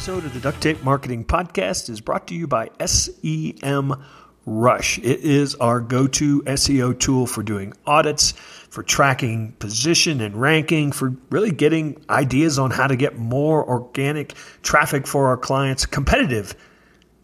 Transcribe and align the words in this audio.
episode 0.00 0.24
of 0.24 0.32
the 0.32 0.40
Duct 0.40 0.62
Tape 0.62 0.82
Marketing 0.82 1.26
Podcast 1.26 1.90
is 1.90 2.00
brought 2.00 2.26
to 2.28 2.34
you 2.34 2.46
by 2.46 2.70
SEM 2.86 4.02
Rush. 4.46 4.96
It 4.96 5.20
is 5.20 5.54
our 5.56 5.78
go 5.78 6.06
to 6.06 6.40
SEO 6.40 6.98
tool 6.98 7.26
for 7.26 7.42
doing 7.42 7.74
audits, 7.84 8.30
for 8.70 8.82
tracking 8.82 9.52
position 9.58 10.22
and 10.22 10.40
ranking, 10.40 10.90
for 10.90 11.14
really 11.28 11.50
getting 11.50 12.02
ideas 12.08 12.58
on 12.58 12.70
how 12.70 12.86
to 12.86 12.96
get 12.96 13.18
more 13.18 13.62
organic 13.68 14.32
traffic 14.62 15.06
for 15.06 15.26
our 15.26 15.36
clients, 15.36 15.84
competitive 15.84 16.54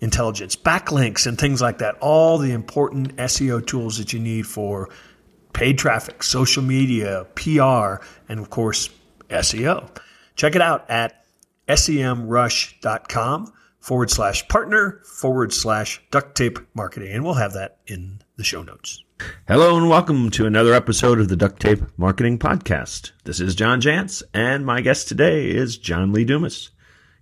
intelligence, 0.03 0.55
backlinks, 0.55 1.27
and 1.27 1.39
things 1.39 1.63
like 1.63 1.79
that. 1.79 1.95
All 2.03 2.37
the 2.37 2.53
important 2.53 3.17
SEO 3.17 3.67
tools 3.67 3.97
that 3.97 4.13
you 4.13 4.19
need 4.19 4.47
for 4.47 4.91
paid 5.55 5.79
traffic, 5.79 6.23
social 6.23 6.63
media, 6.63 7.27
PR, 7.37 8.05
and 8.29 8.39
of 8.39 8.51
course, 8.51 8.91
SEO. 9.31 9.89
Check 10.35 10.55
it 10.55 10.61
out 10.61 10.91
at 10.91 11.26
semrush.com 11.69 13.53
forward 13.81 14.11
slash 14.11 14.49
partner 14.49 15.01
forward 15.05 15.53
slash 15.53 16.03
duct 16.11 16.37
tape 16.37 16.59
marketing. 16.75 17.13
And 17.13 17.25
we'll 17.25 17.35
have 17.35 17.53
that 17.55 17.79
in 17.87 18.21
the 18.37 18.45
show 18.45 18.63
notes. 18.63 19.03
Hello 19.49 19.77
and 19.77 19.89
welcome 19.89 20.31
to 20.31 20.45
another 20.45 20.75
episode 20.75 21.21
of 21.21 21.29
the 21.29 21.37
Duct 21.37 21.61
Tape 21.61 21.81
Marketing 21.97 22.39
Podcast. 22.39 23.13
This 23.25 23.41
is 23.41 23.55
John 23.55 23.81
Jantsch, 23.81 24.23
and 24.35 24.67
my 24.67 24.83
guest 24.83 25.09
today 25.09 25.49
is 25.49 25.79
John 25.79 26.13
Lee 26.13 26.25
Dumas. 26.25 26.71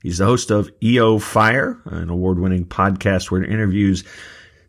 He's 0.02 0.18
the 0.18 0.24
host 0.24 0.50
of 0.50 0.70
EOFire, 0.80 1.86
an 1.86 2.10
award 2.10 2.38
winning 2.40 2.64
podcast 2.66 3.30
where 3.30 3.42
it 3.42 3.50
interviews 3.50 4.02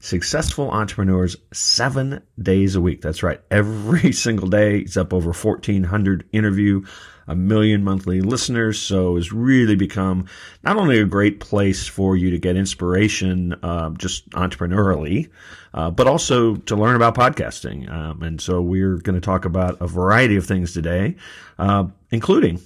successful 0.06 0.70
entrepreneurs 0.70 1.36
seven 1.52 2.22
days 2.40 2.76
a 2.76 2.82
week. 2.82 3.02
That's 3.02 3.24
right. 3.24 3.42
Every 3.50 4.12
single 4.26 4.48
day. 4.48 4.82
He's 4.82 4.98
up 4.98 5.14
over 5.14 5.32
1,400 5.32 6.30
interview 6.32 6.84
a 7.28 7.36
million 7.36 7.84
monthly 7.84 8.22
listeners. 8.22 8.80
So 8.80 9.18
it's 9.18 9.32
really 9.32 9.76
become 9.76 10.28
not 10.64 10.78
only 10.78 11.00
a 11.00 11.06
great 11.06 11.40
place 11.40 11.88
for 11.88 12.16
you 12.16 12.30
to 12.30 12.38
get 12.38 12.56
inspiration, 12.56 13.54
uh, 13.64 13.90
just 13.92 14.30
entrepreneurially, 14.30 15.30
uh, 15.74 15.90
but 15.90 16.06
also 16.06 16.56
to 16.56 16.76
learn 16.76 16.96
about 16.96 17.16
podcasting. 17.16 17.92
Um, 17.92 18.22
and 18.22 18.40
so 18.40 18.62
we're 18.62 18.98
going 18.98 19.16
to 19.16 19.26
talk 19.26 19.46
about 19.46 19.82
a 19.82 19.88
variety 19.88 20.36
of 20.36 20.46
things 20.46 20.72
today, 20.72 21.16
uh, 21.58 21.86
including 22.12 22.62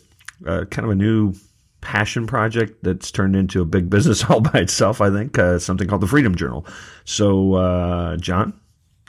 uh, 0.45 0.65
kind 0.65 0.85
of 0.85 0.91
a 0.91 0.95
new 0.95 1.33
passion 1.81 2.27
project 2.27 2.83
that's 2.83 3.11
turned 3.11 3.35
into 3.35 3.61
a 3.61 3.65
big 3.65 3.89
business 3.89 4.23
all 4.29 4.41
by 4.41 4.59
itself, 4.59 5.01
I 5.01 5.09
think, 5.09 5.37
uh, 5.37 5.59
something 5.59 5.87
called 5.87 6.01
the 6.01 6.07
Freedom 6.07 6.35
Journal. 6.35 6.65
So, 7.05 7.53
uh, 7.55 8.17
John, 8.17 8.59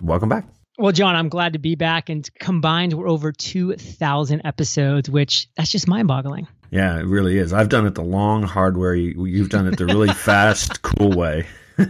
welcome 0.02 0.28
back. 0.28 0.46
Well, 0.78 0.92
John, 0.92 1.14
I'm 1.14 1.28
glad 1.28 1.52
to 1.52 1.58
be 1.58 1.74
back. 1.74 2.08
And 2.08 2.28
combined, 2.38 2.94
we're 2.94 3.08
over 3.08 3.32
2,000 3.32 4.41
episodes, 4.44 5.10
which 5.10 5.48
that's 5.56 5.70
just 5.70 5.86
mind 5.86 6.08
boggling. 6.08 6.48
Yeah, 6.70 6.98
it 6.98 7.04
really 7.04 7.36
is. 7.36 7.52
I've 7.52 7.68
done 7.68 7.84
it 7.84 7.94
the 7.94 8.02
long, 8.02 8.44
hard 8.44 8.76
way. 8.76 8.98
You've 8.98 9.50
done 9.50 9.66
it 9.66 9.76
the 9.76 9.86
really 9.86 10.08
fast, 10.14 10.82
cool 10.82 11.10
way. 11.10 11.46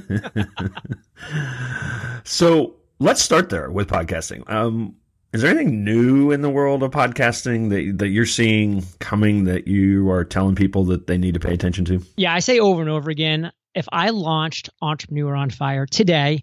so 2.24 2.74
let's 2.98 3.22
start 3.22 3.50
there 3.50 3.70
with 3.70 3.88
podcasting. 3.88 4.48
Um, 4.50 4.96
is 5.32 5.42
there 5.42 5.50
anything 5.50 5.84
new 5.84 6.30
in 6.30 6.40
the 6.42 6.50
world 6.50 6.82
of 6.82 6.90
podcasting 6.90 7.70
that 7.70 7.98
that 7.98 8.08
you're 8.08 8.26
seeing 8.26 8.84
coming 8.98 9.44
that 9.44 9.68
you 9.68 10.10
are 10.10 10.24
telling 10.24 10.54
people 10.54 10.84
that 10.84 11.06
they 11.06 11.18
need 11.18 11.34
to 11.34 11.40
pay 11.40 11.54
attention 11.54 11.84
to? 11.86 12.02
Yeah, 12.16 12.34
I 12.34 12.40
say 12.40 12.58
over 12.58 12.80
and 12.80 12.90
over 12.90 13.10
again. 13.10 13.52
If 13.74 13.86
I 13.92 14.10
launched 14.10 14.70
Entrepreneur 14.82 15.36
on 15.36 15.50
Fire 15.50 15.86
today, 15.86 16.42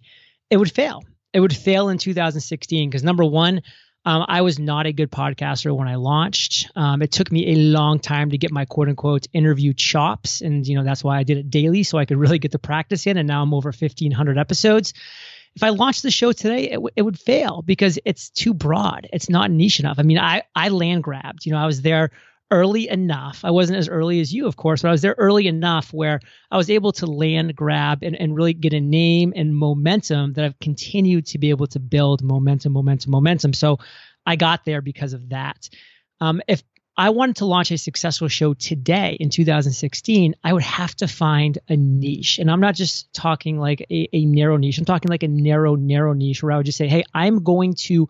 it 0.49 0.57
would 0.57 0.71
fail 0.71 1.03
it 1.33 1.39
would 1.39 1.55
fail 1.55 1.89
in 1.89 1.97
2016 1.97 2.89
because 2.89 3.03
number 3.03 3.23
one, 3.23 3.61
um, 4.05 4.25
I 4.27 4.41
was 4.41 4.57
not 4.57 4.87
a 4.87 4.93
good 4.93 5.11
podcaster 5.11 5.75
when 5.75 5.87
I 5.87 5.95
launched. 5.95 6.71
Um, 6.75 7.01
it 7.01 7.11
took 7.11 7.31
me 7.31 7.53
a 7.53 7.55
long 7.55 7.99
time 7.99 8.31
to 8.31 8.37
get 8.37 8.51
my 8.51 8.65
quote 8.65 8.87
unquote 8.87 9.27
interview 9.33 9.73
chops. 9.73 10.41
And, 10.41 10.65
you 10.65 10.75
know, 10.75 10.83
that's 10.83 11.03
why 11.03 11.17
I 11.17 11.23
did 11.23 11.37
it 11.37 11.49
daily 11.49 11.83
so 11.83 11.97
I 11.97 12.05
could 12.05 12.17
really 12.17 12.39
get 12.39 12.51
the 12.51 12.59
practice 12.59 13.05
in. 13.05 13.17
And 13.17 13.27
now 13.27 13.43
I'm 13.43 13.53
over 13.53 13.69
1,500 13.69 14.37
episodes. 14.37 14.93
If 15.57 15.63
I 15.63 15.69
launched 15.69 16.03
the 16.03 16.11
show 16.11 16.33
today, 16.33 16.65
it, 16.65 16.75
w- 16.75 16.93
it 16.95 17.01
would 17.01 17.19
fail 17.19 17.63
because 17.63 17.97
it's 18.05 18.29
too 18.29 18.53
broad. 18.53 19.07
It's 19.11 19.27
not 19.27 19.49
niche 19.49 19.79
enough. 19.79 19.97
I 19.97 20.03
mean, 20.03 20.19
I, 20.19 20.43
I 20.55 20.69
land 20.69 21.03
grabbed. 21.03 21.47
You 21.47 21.51
know, 21.53 21.57
I 21.57 21.65
was 21.65 21.81
there 21.81 22.11
early 22.51 22.87
enough. 22.87 23.43
I 23.43 23.49
wasn't 23.49 23.79
as 23.79 23.89
early 23.89 24.19
as 24.19 24.31
you, 24.31 24.45
of 24.45 24.55
course, 24.55 24.83
but 24.83 24.89
I 24.89 24.91
was 24.91 25.01
there 25.01 25.15
early 25.17 25.47
enough 25.47 25.91
where 25.91 26.19
I 26.51 26.57
was 26.57 26.69
able 26.69 26.91
to 26.91 27.07
land 27.07 27.55
grab 27.55 28.03
and, 28.03 28.15
and 28.15 28.35
really 28.35 28.53
get 28.53 28.73
a 28.73 28.79
name 28.79 29.33
and 29.35 29.57
momentum 29.57 30.33
that 30.33 30.45
I've 30.45 30.59
continued 30.59 31.25
to 31.27 31.39
be 31.39 31.49
able 31.49 31.65
to 31.67 31.79
build 31.79 32.21
momentum, 32.21 32.73
momentum, 32.73 33.09
momentum. 33.09 33.53
So 33.53 33.79
I 34.27 34.35
got 34.35 34.63
there 34.63 34.81
because 34.81 35.13
of 35.13 35.29
that. 35.29 35.69
Um, 36.21 36.39
if 36.47 36.61
I 36.97 37.11
wanted 37.11 37.35
to 37.37 37.45
launch 37.45 37.69
a 37.69 37.77
successful 37.77 38.27
show 38.27 38.55
today 38.55 39.17
in 39.19 39.29
2016, 39.29 40.33
I 40.43 40.51
would 40.51 40.63
have 40.63 40.95
to 40.95 41.07
find 41.07 41.59
a 41.69 41.75
niche. 41.75 42.39
And 42.39 42.49
I'm 42.49 42.59
not 42.59 42.73
just 42.73 43.13
talking 43.13 43.59
like 43.59 43.81
a, 43.91 44.09
a 44.11 44.25
narrow 44.25 44.57
niche, 44.57 44.79
I'm 44.79 44.85
talking 44.85 45.09
like 45.09 45.21
a 45.21 45.27
narrow, 45.27 45.75
narrow 45.75 46.13
niche 46.13 46.41
where 46.41 46.51
I 46.51 46.57
would 46.57 46.65
just 46.65 46.77
say, 46.77 46.87
hey, 46.87 47.03
I'm 47.13 47.43
going 47.43 47.75
to 47.85 48.07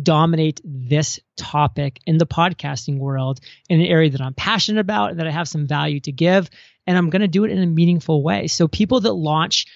dominate 0.00 0.60
this 0.62 1.18
topic 1.38 2.00
in 2.06 2.18
the 2.18 2.26
podcasting 2.26 2.98
world 2.98 3.40
in 3.70 3.80
an 3.80 3.86
area 3.86 4.10
that 4.10 4.20
I'm 4.20 4.34
passionate 4.34 4.80
about 4.80 5.16
that 5.16 5.26
I 5.26 5.30
have 5.30 5.48
some 5.48 5.66
value 5.66 6.00
to 6.00 6.12
give. 6.12 6.50
And 6.86 6.98
I'm 6.98 7.08
going 7.08 7.22
to 7.22 7.28
do 7.28 7.44
it 7.44 7.50
in 7.50 7.62
a 7.62 7.66
meaningful 7.66 8.22
way. 8.22 8.48
So 8.48 8.68
people 8.68 9.00
that 9.00 9.12
launch 9.14 9.66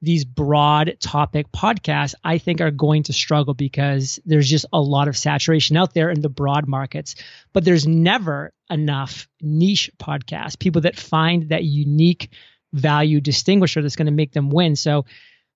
these 0.00 0.24
broad 0.24 0.96
topic 1.00 1.50
podcasts, 1.50 2.14
I 2.22 2.38
think 2.38 2.60
are 2.60 2.70
going 2.70 3.04
to 3.04 3.12
struggle 3.12 3.54
because 3.54 4.20
there's 4.24 4.48
just 4.48 4.66
a 4.72 4.80
lot 4.80 5.08
of 5.08 5.16
saturation 5.16 5.76
out 5.76 5.92
there 5.94 6.10
in 6.10 6.20
the 6.20 6.28
broad 6.28 6.68
markets. 6.68 7.16
But 7.52 7.64
there's 7.64 7.86
never 7.86 8.52
enough 8.70 9.28
niche 9.40 9.90
podcasts, 9.98 10.58
people 10.58 10.82
that 10.82 10.96
find 10.96 11.48
that 11.48 11.64
unique 11.64 12.30
value 12.72 13.20
distinguisher 13.20 13.82
that's 13.82 13.96
going 13.96 14.06
to 14.06 14.12
make 14.12 14.32
them 14.32 14.50
win. 14.50 14.76
So 14.76 15.04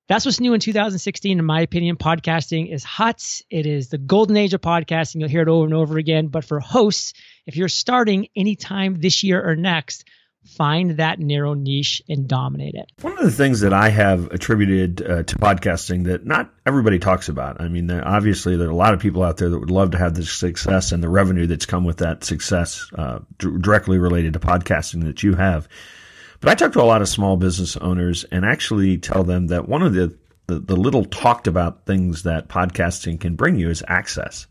that's 0.08 0.26
what's 0.26 0.40
new 0.40 0.54
in 0.54 0.60
2016, 0.60 1.38
in 1.38 1.44
my 1.44 1.60
opinion. 1.60 1.96
Podcasting 1.96 2.72
is 2.72 2.82
hot. 2.82 3.22
It 3.48 3.66
is 3.66 3.88
the 3.88 3.98
golden 3.98 4.36
age 4.36 4.54
of 4.54 4.60
podcasting. 4.60 5.20
You'll 5.20 5.28
hear 5.28 5.42
it 5.42 5.48
over 5.48 5.64
and 5.64 5.74
over 5.74 5.98
again. 5.98 6.26
But 6.26 6.44
for 6.44 6.58
hosts, 6.58 7.12
if 7.46 7.56
you're 7.56 7.68
starting 7.68 8.28
anytime 8.34 9.00
this 9.00 9.22
year 9.22 9.42
or 9.42 9.54
next, 9.54 10.04
find 10.44 10.98
that 10.98 11.18
narrow 11.18 11.54
niche 11.54 12.02
and 12.08 12.28
dominate 12.28 12.74
it. 12.74 12.90
One 13.00 13.16
of 13.18 13.24
the 13.24 13.30
things 13.30 13.60
that 13.60 13.72
I 13.72 13.88
have 13.88 14.26
attributed 14.32 15.02
uh, 15.02 15.22
to 15.22 15.36
podcasting 15.36 16.04
that 16.04 16.26
not 16.26 16.52
everybody 16.66 16.98
talks 16.98 17.28
about. 17.28 17.60
I 17.60 17.68
mean, 17.68 17.90
obviously, 17.90 18.56
there 18.56 18.68
are 18.68 18.72
a 18.72 18.76
lot 18.76 18.94
of 18.94 19.00
people 19.00 19.22
out 19.22 19.36
there 19.36 19.48
that 19.48 19.58
would 19.58 19.70
love 19.70 19.92
to 19.92 19.98
have 19.98 20.14
the 20.14 20.24
success 20.24 20.92
and 20.92 21.02
the 21.02 21.08
revenue 21.08 21.46
that's 21.46 21.66
come 21.66 21.84
with 21.84 21.98
that 21.98 22.24
success 22.24 22.86
uh, 22.96 23.20
d- 23.38 23.56
directly 23.60 23.98
related 23.98 24.32
to 24.34 24.40
podcasting 24.40 25.04
that 25.04 25.22
you 25.22 25.34
have. 25.34 25.68
But 26.40 26.50
I 26.50 26.54
talk 26.54 26.72
to 26.72 26.82
a 26.82 26.84
lot 26.84 27.02
of 27.02 27.08
small 27.08 27.36
business 27.36 27.76
owners 27.76 28.24
and 28.24 28.44
actually 28.44 28.98
tell 28.98 29.22
them 29.22 29.46
that 29.46 29.68
one 29.68 29.82
of 29.82 29.94
the, 29.94 30.18
the, 30.48 30.58
the 30.58 30.76
little 30.76 31.04
talked 31.04 31.46
about 31.46 31.86
things 31.86 32.24
that 32.24 32.48
podcasting 32.48 33.20
can 33.20 33.36
bring 33.36 33.56
you 33.56 33.70
is 33.70 33.84
access. 33.86 34.48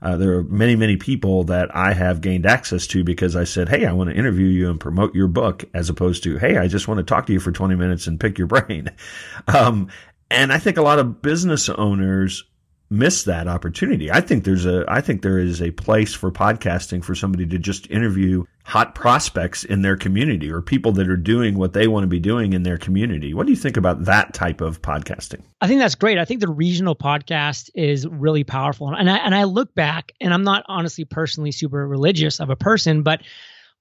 Uh, 0.00 0.16
there 0.16 0.32
are 0.34 0.44
many, 0.44 0.76
many 0.76 0.96
people 0.96 1.44
that 1.44 1.74
I 1.74 1.92
have 1.92 2.20
gained 2.20 2.46
access 2.46 2.86
to 2.88 3.02
because 3.02 3.34
I 3.34 3.44
said, 3.44 3.68
Hey, 3.68 3.84
I 3.84 3.92
want 3.92 4.10
to 4.10 4.16
interview 4.16 4.46
you 4.46 4.70
and 4.70 4.78
promote 4.78 5.14
your 5.14 5.28
book 5.28 5.64
as 5.74 5.90
opposed 5.90 6.22
to, 6.22 6.38
Hey, 6.38 6.56
I 6.56 6.68
just 6.68 6.86
want 6.86 6.98
to 6.98 7.04
talk 7.04 7.26
to 7.26 7.32
you 7.32 7.40
for 7.40 7.50
20 7.50 7.74
minutes 7.74 8.06
and 8.06 8.20
pick 8.20 8.38
your 8.38 8.46
brain. 8.46 8.90
Um, 9.46 9.88
and 10.30 10.52
I 10.52 10.58
think 10.58 10.76
a 10.76 10.82
lot 10.82 10.98
of 10.98 11.22
business 11.22 11.70
owners 11.70 12.44
miss 12.90 13.24
that 13.24 13.48
opportunity. 13.48 14.10
I 14.10 14.20
think 14.20 14.44
there's 14.44 14.66
a 14.66 14.84
I 14.88 15.00
think 15.00 15.22
there 15.22 15.38
is 15.38 15.60
a 15.60 15.70
place 15.70 16.14
for 16.14 16.30
podcasting 16.30 17.04
for 17.04 17.14
somebody 17.14 17.46
to 17.46 17.58
just 17.58 17.90
interview 17.90 18.44
hot 18.68 18.94
prospects 18.94 19.64
in 19.64 19.80
their 19.80 19.96
community 19.96 20.52
or 20.52 20.60
people 20.60 20.92
that 20.92 21.08
are 21.08 21.16
doing 21.16 21.56
what 21.56 21.72
they 21.72 21.88
want 21.88 22.04
to 22.04 22.06
be 22.06 22.20
doing 22.20 22.52
in 22.52 22.64
their 22.64 22.76
community. 22.76 23.32
What 23.32 23.46
do 23.46 23.52
you 23.52 23.56
think 23.56 23.78
about 23.78 24.04
that 24.04 24.34
type 24.34 24.60
of 24.60 24.82
podcasting? 24.82 25.40
I 25.62 25.66
think 25.66 25.80
that's 25.80 25.94
great. 25.94 26.18
I 26.18 26.26
think 26.26 26.40
the 26.40 26.50
regional 26.50 26.94
podcast 26.94 27.70
is 27.74 28.06
really 28.06 28.44
powerful. 28.44 28.90
And 28.94 29.10
I 29.10 29.16
and 29.16 29.34
I 29.34 29.44
look 29.44 29.74
back 29.74 30.12
and 30.20 30.34
I'm 30.34 30.44
not 30.44 30.64
honestly 30.68 31.06
personally 31.06 31.50
super 31.50 31.88
religious 31.88 32.40
of 32.40 32.50
a 32.50 32.56
person, 32.56 33.02
but 33.02 33.22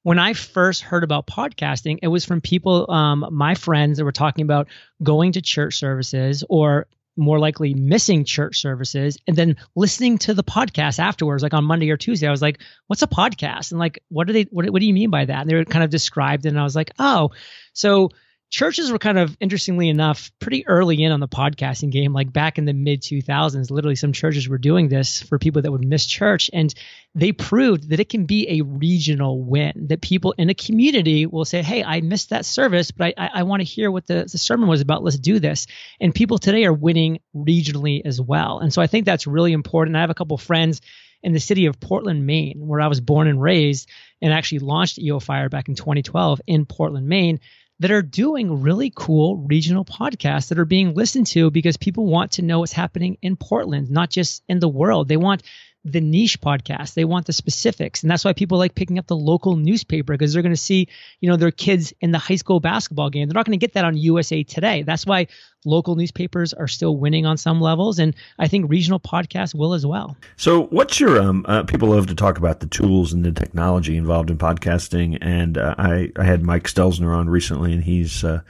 when 0.04 0.20
I 0.20 0.32
first 0.32 0.84
heard 0.84 1.04
about 1.04 1.28
podcasting, 1.28 2.00
it 2.02 2.08
was 2.08 2.24
from 2.24 2.40
people, 2.40 2.90
um, 2.90 3.26
my 3.30 3.56
friends 3.56 3.98
that 3.98 4.06
were 4.06 4.14
talking 4.14 4.44
about 4.44 4.70
going 5.04 5.34
to 5.34 5.42
church 5.42 5.76
services 5.76 6.46
or 6.48 6.88
more 7.18 7.40
likely 7.40 7.74
missing 7.74 8.24
church 8.24 8.62
services 8.62 9.18
and 9.28 9.36
then 9.36 9.56
listening 9.76 10.18
to 10.18 10.34
the 10.34 10.44
podcast 10.44 11.00
afterwards 11.00 11.44
like 11.44 11.54
on 11.54 11.64
monday 11.64 11.90
or 11.90 11.98
tuesday 11.98 12.28
i 12.28 12.32
was 12.32 12.42
like 12.42 12.60
what's 12.88 13.02
a 13.02 13.08
podcast? 13.08 13.72
And 13.72 13.80
like 13.80 14.02
what 14.10 14.28
do 14.28 14.34
they 14.34 14.44
what, 14.44 14.70
what 14.70 14.80
do 14.80 14.86
you 14.86 14.94
mean 14.94 15.10
by 15.10 15.26
that? 15.26 15.42
And 15.42 15.50
they 15.50 15.56
were 15.56 15.66
kind 15.66 15.84
of 15.84 15.90
described 15.90 16.46
and 16.46 16.60
i 16.60 16.64
was 16.64 16.76
like 16.76 16.92
oh 17.00 17.32
so 17.74 18.10
churches 18.50 18.92
were 18.92 19.00
kind 19.00 19.18
of 19.18 19.36
interestingly 19.40 19.90
enough 19.90 20.32
pretty 20.40 20.66
early 20.68 21.04
in 21.04 21.12
on 21.12 21.20
the 21.20 21.28
podcasting 21.28 21.92
game 21.92 22.14
like 22.14 22.32
back 22.32 22.58
in 22.58 22.66
the 22.66 22.74
mid 22.74 23.02
2000s 23.02 23.70
literally 23.70 23.96
some 23.96 24.14
churches 24.14 24.48
were 24.48 24.58
doing 24.58 24.88
this 24.88 25.22
for 25.22 25.38
people 25.38 25.62
that 25.62 25.72
would 25.72 25.86
miss 25.86 26.06
church 26.06 26.50
and 26.54 26.74
they 27.14 27.32
proved 27.32 27.90
that 27.90 28.00
it 28.00 28.10
can 28.10 28.26
be 28.26 28.60
a 28.60 28.62
regional 28.64 29.44
win 29.44 29.88
that 29.90 30.02
people 30.02 30.34
in 30.38 30.50
a 30.50 30.54
community 30.54 31.26
will 31.26 31.46
say 31.46 31.62
hey 31.62 31.84
i 31.84 32.00
missed 32.00 32.30
that 32.30 32.46
service 32.46 32.92
but 32.92 33.14
i, 33.18 33.26
I, 33.26 33.30
I 33.40 33.44
want 33.44 33.60
to 33.60 33.66
hear 33.66 33.92
what 33.92 34.08
the, 34.08 34.28
the 34.32 34.38
sermon 34.38 34.70
was 34.70 34.82
about. 34.82 35.04
Let's 35.04 35.18
do 35.18 35.40
this. 35.40 35.68
And 36.00 36.14
people 36.14 36.38
today 36.38 36.66
are 36.66 36.74
winning 36.74 37.20
regionally 37.36 38.02
as 38.06 38.22
well. 38.22 38.60
And 38.60 38.74
so 38.74 38.82
i 38.82 38.88
think 38.88 39.06
that's 39.06 39.28
really 39.28 39.54
important. 39.54 39.96
I 39.96 40.02
have 40.02 40.10
a 40.10 40.16
couple 40.16 40.38
friends 40.38 40.82
in 41.24 41.34
the 41.34 41.40
city 41.40 41.66
of 41.66 41.80
Portland, 41.80 42.26
Maine, 42.26 42.60
where 42.60 42.80
I 42.80 42.88
was 42.88 43.02
born 43.02 43.28
and 43.28 43.42
raised, 43.42 43.90
and 44.22 44.32
actually 44.32 44.60
launched 44.60 45.00
EOFire 45.00 45.50
back 45.50 45.68
in 45.68 45.76
2012 45.76 46.42
in 46.48 46.66
Portland, 46.66 47.08
Maine, 47.08 47.40
that 47.80 47.92
are 47.92 48.02
doing 48.02 48.62
really 48.62 48.92
cool 48.94 49.38
regional 49.38 49.86
podcasts 49.86 50.50
that 50.50 50.60
are 50.60 50.66
being 50.66 50.96
listened 50.96 51.28
to 51.28 51.52
because 51.52 51.78
people 51.78 52.08
want 52.08 52.32
to 52.34 52.42
know 52.42 52.60
what's 52.60 52.72
happening 52.72 53.18
in 53.22 53.36
Portland, 53.36 53.90
not 53.90 54.10
just 54.10 54.44
in 54.48 54.60
the 54.60 54.68
world. 54.68 55.08
They 55.08 55.18
want 55.18 55.44
the 55.92 56.02
niche 56.02 56.40
podcast. 56.42 56.94
They 56.94 57.06
want 57.06 57.26
the 57.26 57.34
specifics. 57.34 58.04
And 58.04 58.12
that's 58.12 58.26
why 58.26 58.34
people 58.34 58.58
like 58.58 58.76
picking 58.76 59.00
up 59.00 59.08
the 59.08 59.16
local 59.16 59.56
newspaper 59.56 60.14
because 60.14 60.34
they're 60.34 60.42
going 60.42 60.54
to 60.54 60.62
see, 60.62 60.88
you 61.22 61.30
know, 61.30 61.36
their 61.36 61.52
kids 61.52 61.94
in 62.02 62.12
the 62.12 62.18
high 62.18 62.36
school 62.36 62.60
basketball 62.60 63.10
game. 63.10 63.28
They're 63.28 63.36
not 63.36 63.46
going 63.46 63.58
to 63.60 63.64
get 63.64 63.74
that 63.74 63.86
on 63.86 63.98
USA 63.98 64.44
Today. 64.44 64.84
That's 64.84 65.06
why 65.06 65.28
local 65.66 65.96
newspapers 65.96 66.54
are 66.54 66.68
still 66.68 66.98
winning 66.98 67.26
on 67.26 67.38
some 67.38 67.62
levels. 67.62 68.00
And 68.00 68.16
I 68.40 68.48
think 68.48 68.70
regional 68.70 69.00
podcasts 69.00 69.54
will 69.54 69.74
as 69.74 69.86
well. 69.86 70.16
So, 70.36 70.64
what's 70.66 71.00
your, 71.00 71.22
um, 71.22 71.46
uh, 71.48 71.64
people 71.64 71.90
love 71.90 72.08
to 72.08 72.16
talk 72.16 72.38
about 72.38 72.60
the 72.60 72.68
tools 72.68 73.14
and 73.14 73.24
the 73.24 73.32
technology 73.32 73.98
involved 73.98 74.30
in 74.30 74.38
podcasting. 74.38 75.18
And 75.22 75.58
uh, 75.58 75.76
I, 75.78 76.12
I 76.16 76.24
had 76.24 76.44
Mike 76.44 76.64
Stelzner 76.64 77.16
on 77.16 77.30
recently, 77.30 77.74
and 77.74 77.84
he's, 77.84 78.24
uh, 78.24 78.42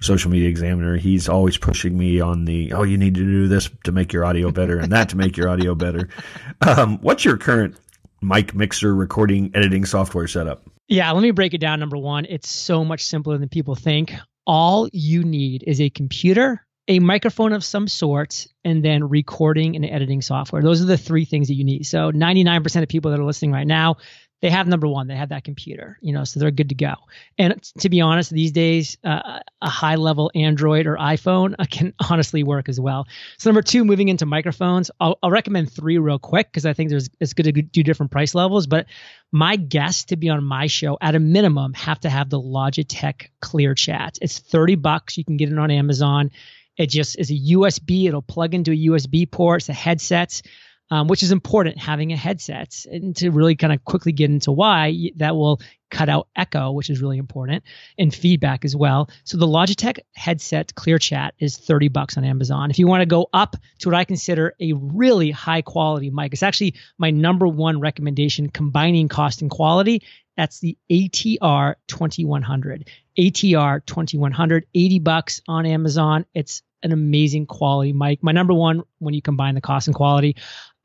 social 0.00 0.30
media 0.30 0.48
examiner, 0.48 0.96
he's 0.96 1.28
always 1.28 1.56
pushing 1.56 1.96
me 1.96 2.20
on 2.20 2.44
the, 2.44 2.72
oh, 2.72 2.82
you 2.82 2.98
need 2.98 3.14
to 3.14 3.24
do 3.24 3.48
this 3.48 3.70
to 3.84 3.92
make 3.92 4.12
your 4.12 4.24
audio 4.24 4.50
better 4.50 4.78
and 4.78 4.92
that 4.92 5.08
to 5.10 5.16
make 5.16 5.36
your 5.36 5.48
audio 5.48 5.74
better. 5.74 6.08
Um, 6.66 6.98
what's 7.02 7.24
your 7.24 7.36
current 7.36 7.76
mic 8.22 8.54
mixer 8.54 8.94
recording 8.94 9.50
editing 9.54 9.84
software 9.84 10.26
setup? 10.26 10.62
Yeah, 10.88 11.10
let 11.12 11.22
me 11.22 11.32
break 11.32 11.52
it 11.52 11.58
down. 11.58 11.80
Number 11.80 11.98
one, 11.98 12.24
it's 12.24 12.48
so 12.48 12.84
much 12.84 13.04
simpler 13.04 13.36
than 13.38 13.48
people 13.48 13.74
think. 13.74 14.14
All 14.46 14.88
you 14.92 15.22
need 15.22 15.64
is 15.66 15.80
a 15.80 15.90
computer, 15.90 16.64
a 16.88 16.98
microphone 16.98 17.52
of 17.52 17.64
some 17.64 17.88
sort, 17.88 18.46
and 18.64 18.84
then 18.84 19.08
recording 19.08 19.76
and 19.76 19.84
editing 19.84 20.22
software. 20.22 20.62
Those 20.62 20.80
are 20.80 20.86
the 20.86 20.96
three 20.96 21.24
things 21.24 21.48
that 21.48 21.54
you 21.54 21.64
need. 21.64 21.84
So 21.86 22.10
99% 22.10 22.82
of 22.82 22.88
people 22.88 23.10
that 23.10 23.20
are 23.20 23.24
listening 23.24 23.52
right 23.52 23.66
now, 23.66 23.96
they 24.42 24.50
have 24.50 24.68
number 24.68 24.86
one, 24.86 25.06
they 25.06 25.16
have 25.16 25.30
that 25.30 25.44
computer, 25.44 25.98
you 26.02 26.12
know, 26.12 26.24
so 26.24 26.38
they're 26.38 26.50
good 26.50 26.68
to 26.68 26.74
go. 26.74 26.94
And 27.38 27.60
to 27.78 27.88
be 27.88 28.02
honest, 28.02 28.30
these 28.30 28.52
days, 28.52 28.98
uh, 29.02 29.40
a 29.62 29.68
high 29.68 29.94
level 29.94 30.30
Android 30.34 30.86
or 30.86 30.96
iPhone 30.96 31.54
uh, 31.58 31.64
can 31.70 31.94
honestly 32.10 32.42
work 32.42 32.68
as 32.68 32.78
well. 32.78 33.06
So 33.38 33.48
number 33.50 33.62
two, 33.62 33.84
moving 33.84 34.08
into 34.08 34.26
microphones, 34.26 34.90
I'll, 35.00 35.18
I'll 35.22 35.30
recommend 35.30 35.72
three 35.72 35.96
real 35.98 36.18
quick 36.18 36.48
because 36.50 36.66
I 36.66 36.74
think 36.74 36.90
there's 36.90 37.08
it's 37.18 37.32
good 37.32 37.44
to 37.44 37.52
do 37.52 37.82
different 37.82 38.12
price 38.12 38.34
levels. 38.34 38.66
But 38.66 38.86
my 39.32 39.56
guests 39.56 40.04
to 40.06 40.16
be 40.16 40.28
on 40.28 40.44
my 40.44 40.66
show 40.66 40.98
at 41.00 41.14
a 41.14 41.20
minimum 41.20 41.72
have 41.72 42.00
to 42.00 42.10
have 42.10 42.28
the 42.28 42.40
Logitech 42.40 43.28
ClearChat. 43.40 44.18
It's 44.20 44.38
30 44.38 44.74
bucks. 44.76 45.16
You 45.16 45.24
can 45.24 45.38
get 45.38 45.50
it 45.50 45.58
on 45.58 45.70
Amazon. 45.70 46.30
It 46.76 46.90
just 46.90 47.18
is 47.18 47.30
a 47.30 47.34
USB. 47.34 48.06
It'll 48.06 48.20
plug 48.20 48.54
into 48.54 48.70
a 48.70 48.76
USB 48.76 49.30
port. 49.30 49.62
It's 49.62 49.70
a 49.70 49.72
headset 49.72 50.42
um, 50.90 51.08
which 51.08 51.22
is 51.22 51.32
important 51.32 51.78
having 51.78 52.12
a 52.12 52.16
headset 52.16 52.84
and 52.90 53.16
to 53.16 53.30
really 53.30 53.56
kind 53.56 53.72
of 53.72 53.84
quickly 53.84 54.12
get 54.12 54.30
into 54.30 54.52
why 54.52 55.10
that 55.16 55.34
will 55.34 55.60
cut 55.90 56.08
out 56.08 56.28
echo, 56.36 56.72
which 56.72 56.90
is 56.90 57.00
really 57.00 57.18
important, 57.18 57.64
and 57.98 58.14
feedback 58.14 58.64
as 58.64 58.74
well. 58.74 59.08
So 59.24 59.36
the 59.36 59.46
Logitech 59.46 59.98
headset 60.14 60.72
ClearChat 60.74 61.32
is 61.38 61.56
30 61.56 61.88
bucks 61.88 62.16
on 62.16 62.24
Amazon. 62.24 62.70
If 62.70 62.78
you 62.78 62.86
want 62.86 63.02
to 63.02 63.06
go 63.06 63.28
up 63.32 63.56
to 63.80 63.88
what 63.88 63.96
I 63.96 64.04
consider 64.04 64.54
a 64.60 64.72
really 64.72 65.30
high 65.30 65.62
quality 65.62 66.10
mic, 66.10 66.32
it's 66.32 66.42
actually 66.42 66.74
my 66.98 67.10
number 67.10 67.46
one 67.46 67.80
recommendation 67.80 68.48
combining 68.48 69.08
cost 69.08 69.42
and 69.42 69.50
quality. 69.50 70.02
That's 70.36 70.60
the 70.60 70.76
ATR 70.90 71.76
2100. 71.86 72.90
ATR 73.18 73.86
2100, 73.86 74.66
80 74.74 74.98
bucks 74.98 75.40
on 75.48 75.66
Amazon. 75.66 76.26
It's 76.34 76.62
an 76.82 76.92
amazing 76.92 77.46
quality 77.46 77.92
mic. 77.92 78.22
My 78.22 78.32
number 78.32 78.52
one 78.52 78.82
when 78.98 79.14
you 79.14 79.22
combine 79.22 79.54
the 79.54 79.60
cost 79.60 79.88
and 79.88 79.96
quality. 79.96 80.36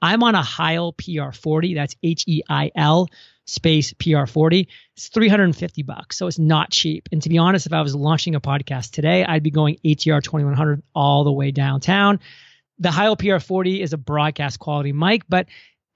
I'm 0.02 0.24
on 0.24 0.36
a 0.36 0.42
Heil 0.42 0.94
PR40. 0.94 1.76
That's 1.76 1.96
H 2.02 2.24
E 2.28 2.42
I 2.50 2.72
L 2.76 3.08
space 3.46 3.94
PR40. 3.94 4.68
It's 4.96 5.10
350 5.10 5.84
bucks. 5.84 6.18
So 6.18 6.28
it's 6.28 6.40
not 6.40 6.72
cheap. 6.72 7.10
And 7.12 7.22
to 7.24 7.30
be 7.30 7.38
honest, 7.38 7.66
if 7.66 7.74
I 7.74 7.82
was 7.82 7.94
launching 7.96 8.36
a 8.36 8.42
podcast 8.42 8.92
today, 8.92 9.24
I'd 9.26 9.44
be 9.44 9.52
going 9.52 9.78
ATR 9.86 10.24
2100 10.24 10.82
all 10.96 11.24
the 11.24 11.32
way 11.32 11.52
downtown. 11.52 12.20
The 12.80 12.92
Heil 12.92 13.16
PR40 13.16 13.82
is 13.82 13.94
a 13.94 13.98
broadcast 13.98 14.60
quality 14.60 14.92
mic, 14.92 15.24
but 15.30 15.48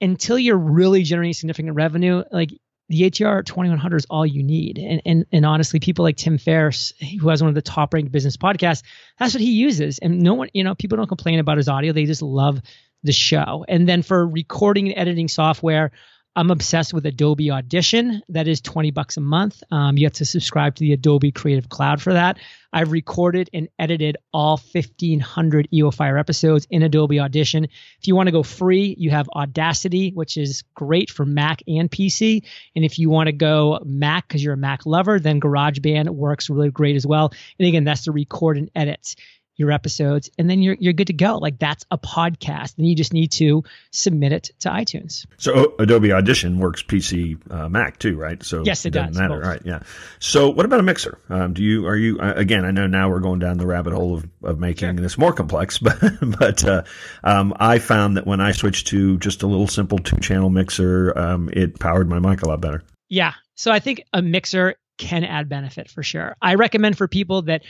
until 0.02 0.38
you're 0.38 0.58
really 0.58 1.04
generating 1.04 1.34
significant 1.34 1.76
revenue, 1.76 2.24
like 2.32 2.52
the 2.90 3.10
ATR 3.10 3.44
2100 3.44 3.98
is 3.98 4.06
all 4.10 4.26
you 4.26 4.44
need. 4.44 4.78
And, 4.78 5.02
and, 5.06 5.26
and 5.32 5.46
honestly, 5.46 5.80
people 5.80 6.04
like 6.04 6.18
Tim 6.18 6.38
Ferriss, 6.38 6.94
who 7.20 7.30
has 7.30 7.42
one 7.42 7.50
of 7.50 7.56
the 7.56 7.62
top 7.62 7.94
ranked 7.94 8.12
business 8.12 8.38
podcasts, 8.38 8.84
that's 9.18 9.34
what 9.34 9.42
he 9.42 9.54
uses. 9.54 9.98
And 9.98 10.20
no 10.22 10.36
one, 10.36 10.50
you 10.54 10.64
know, 10.64 10.76
people 10.76 10.98
don't 10.98 11.08
complain 11.08 11.40
about 11.40 11.58
his 11.58 11.68
audio. 11.68 11.94
They 11.94 12.06
just 12.06 12.22
love 12.22 12.62
the 13.06 13.14
show. 13.14 13.66
And 13.68 13.88
then 13.88 14.02
for 14.02 14.28
recording 14.28 14.90
and 14.90 14.98
editing 14.98 15.28
software, 15.28 15.92
I'm 16.38 16.52
obsessed 16.52 16.94
with 16.94 17.06
Adobe 17.06 17.50
Audition. 17.50 18.22
That 18.28 18.50
is 18.50 18.60
20 18.60 18.92
bucks 18.92 19.16
a 19.16 19.22
month. 19.22 19.64
Um, 19.72 19.98
you 19.98 20.06
have 20.06 20.14
to 20.14 20.26
subscribe 20.26 20.76
to 20.76 20.82
the 20.82 20.92
Adobe 20.92 21.32
Creative 21.32 21.70
Cloud 21.70 22.02
for 22.02 22.12
that. 22.12 22.40
I've 22.74 22.92
recorded 22.92 23.50
and 23.54 23.70
edited 23.80 24.18
all 24.34 24.58
1,500 24.58 25.70
EOFire 25.74 26.20
episodes 26.20 26.68
in 26.70 26.84
Adobe 26.84 27.22
Audition. 27.22 27.64
If 27.64 28.08
you 28.08 28.18
want 28.18 28.28
to 28.28 28.34
go 28.34 28.44
free, 28.44 28.96
you 29.00 29.12
have 29.12 29.30
Audacity, 29.30 30.12
which 30.14 30.36
is 30.36 30.66
great 30.74 31.10
for 31.10 31.26
Mac 31.26 31.62
and 31.68 31.90
PC. 31.90 32.44
And 32.76 32.84
if 32.84 33.00
you 33.00 33.10
want 33.10 33.28
to 33.28 33.34
go 33.34 33.80
Mac 33.86 34.28
because 34.28 34.44
you're 34.44 34.56
a 34.56 34.58
Mac 34.58 34.86
lover, 34.86 35.22
then 35.22 35.40
GarageBand 35.40 36.10
works 36.10 36.50
really 36.50 36.70
great 36.70 36.98
as 36.98 37.08
well. 37.08 37.32
And 37.58 37.68
again, 37.70 37.86
that's 37.86 38.04
to 38.04 38.12
record 38.12 38.58
and 38.58 38.70
edit 38.76 39.16
your 39.58 39.72
episodes, 39.72 40.30
and 40.38 40.50
then 40.50 40.62
you're 40.62 40.76
you're 40.80 40.94
good 40.94 41.08
to 41.08 41.14
go. 41.14 41.38
Like 41.38 41.60
that's 41.60 41.86
a 41.92 41.98
podcast, 41.98 42.78
and 42.78 42.88
you 42.88 42.96
just 42.96 43.14
need 43.14 43.32
to 43.34 43.64
submit 43.92 44.32
it 44.32 44.52
to 44.60 44.70
iTunes. 44.70 45.26
So 45.38 45.76
Adobe 45.80 46.12
Audition 46.12 46.60
works 46.60 46.84
PC, 46.84 47.40
uh, 47.52 47.70
Mac 47.70 48.00
too, 48.00 48.18
right? 48.18 48.42
So 48.44 48.64
yes, 48.66 48.86
it, 48.86 48.90
it 48.90 48.92
doesn't 48.92 49.14
does, 49.14 49.22
matter, 49.22 49.40
both. 49.40 49.48
right? 49.48 49.62
Yeah. 49.64 49.80
So 50.20 50.50
what 50.50 50.66
about 50.66 50.80
a 50.80 50.84
mixer? 50.84 51.20
Um, 51.30 51.54
do 51.54 51.64
you 51.64 51.88
are 51.88 51.96
you 51.96 52.20
uh, 52.20 52.34
again? 52.36 52.66
I 52.66 52.72
know 52.72 52.88
now 52.88 53.10
we're 53.10 53.20
going 53.20 53.40
down 53.40 53.58
the 53.58 53.68
rabbit 53.68 53.94
hole 53.94 54.16
of, 54.16 54.28
of 54.44 54.60
making 54.60 54.96
sure. 54.96 55.02
this 55.02 55.18
more 55.18 55.34
complex, 55.34 55.78
but 55.80 56.00
but 56.22 56.64
uh, 56.64 56.84
um, 57.24 57.54
I 57.60 57.80
found 57.80 58.18
that 58.18 58.28
when 58.28 58.42
I 58.42 58.52
switched 58.52 58.88
to 58.88 59.18
just 59.20 59.44
a 59.44 59.48
little 59.48 59.68
simple 59.68 60.00
two 60.00 60.18
channel 60.18 60.50
mixer, 60.50 61.18
um, 61.18 61.50
it 61.54 61.80
powered 61.80 62.10
my 62.10 62.20
mic 62.20 62.42
a 62.42 62.48
lot 62.48 62.62
better. 62.62 62.84
Yeah. 63.10 63.34
So 63.56 63.72
I 63.72 63.80
think 63.80 64.04
a 64.12 64.22
mixer 64.22 64.76
can 64.98 65.24
add 65.24 65.50
benefit 65.50 65.90
for 65.90 66.04
sure. 66.04 66.36
I 66.42 66.56
recommend 66.56 66.98
for 66.98 67.08
people 67.08 67.44
that 67.44 67.64